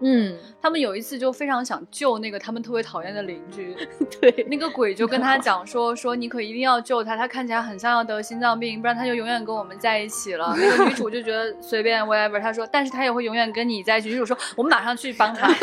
[0.00, 3.74] 嗯，他们有一次就非常想救那个他们特别讨厌的邻居，
[4.20, 10.54] 对，那个鬼就跟他讲说说你可一定要救他，他看起来很像要得心脏病，不然他就永远跟我们在一起了。
[10.56, 14.08] 那个女主就觉得 随便 whatever，她说但是他也会永远跟你在一起。
[14.08, 15.52] 女主说我们马上去帮他。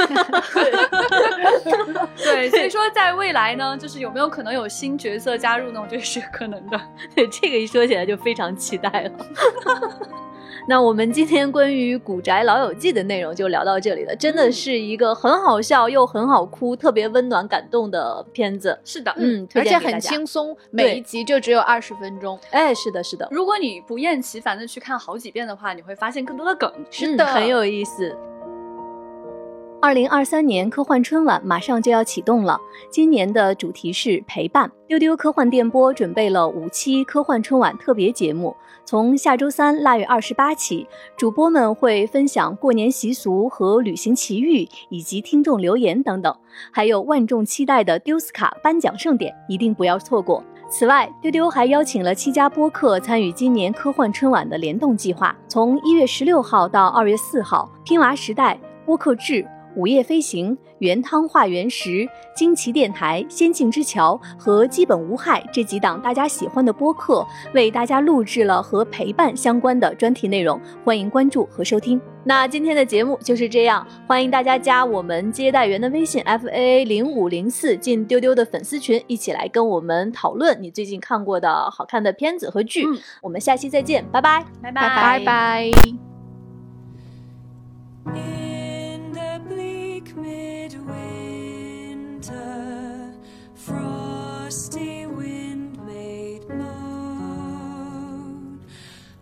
[2.18, 5.80] 对，所以说在未来呢，就是有没有可能有新角色加入呢？
[5.82, 6.80] 我觉得是有可能的。
[7.16, 9.12] 对，这个一说起来就非常期待了。
[10.68, 18.80] 那我们今天关于《古宅老友记》的内容就聊到这里了，真的是一个很好笑又很好哭、特别温暖感动的片子。
[18.86, 19.96] 是的，嗯，而且很。
[20.06, 22.40] 轻松，每一集就只有二十分钟。
[22.52, 26.72] 哎，是的，是的，如果你不厌其烦的去看好几遍的话，你会发现更多的梗。
[26.92, 28.16] 是的，很有意思。
[29.86, 32.60] 二零二三年科幻春晚马上就要启动了，
[32.90, 34.72] 今年的主题是陪伴。
[34.88, 46.36] 丢丢科幻电波准备了五期科幻春晚特别节目，从下周三腊月二十八起，主播们会分享过年习俗和旅行奇遇，以及听众留言等等，
[46.72, 50.44] 还有万众期待的丢斯卡颁奖盛典，一定不要错过。
[50.68, 59.48] 此外，丢丢还邀请了七家播客参与今年科幻春晚的联动计划，从一月十六号到二月四号，拼娃时代、播客志。
[59.76, 61.90] 午夜飞行》《原汤化原石》
[62.36, 72.00] 《惊奇电台》《仙境之桥》和《基本无害》这几档大家喜欢的播客，为大家录制了和陪伴相关的专题内容，欢迎关注和收听。
[72.28, 82.84] 那今天的节目就是这样，欢迎大家加我们接待员的微信 f a a 零五零四，进丢丢的粉丝群，一起来跟我们讨论你最近看过的好看的片子和剧。
[82.88, 85.70] 嗯我们下期再见，拜拜，拜拜拜。
[85.86, 86.15] In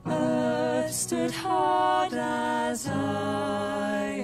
[0.06, 4.20] Earth stood hard as iron,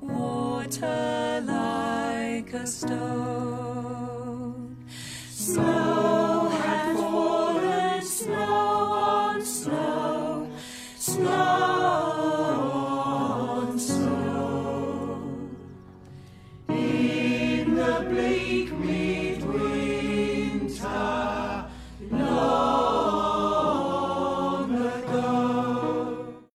[0.00, 3.16] water like a stone.
[5.30, 10.48] Snow had fallen, snow on snow,
[10.96, 11.83] snow.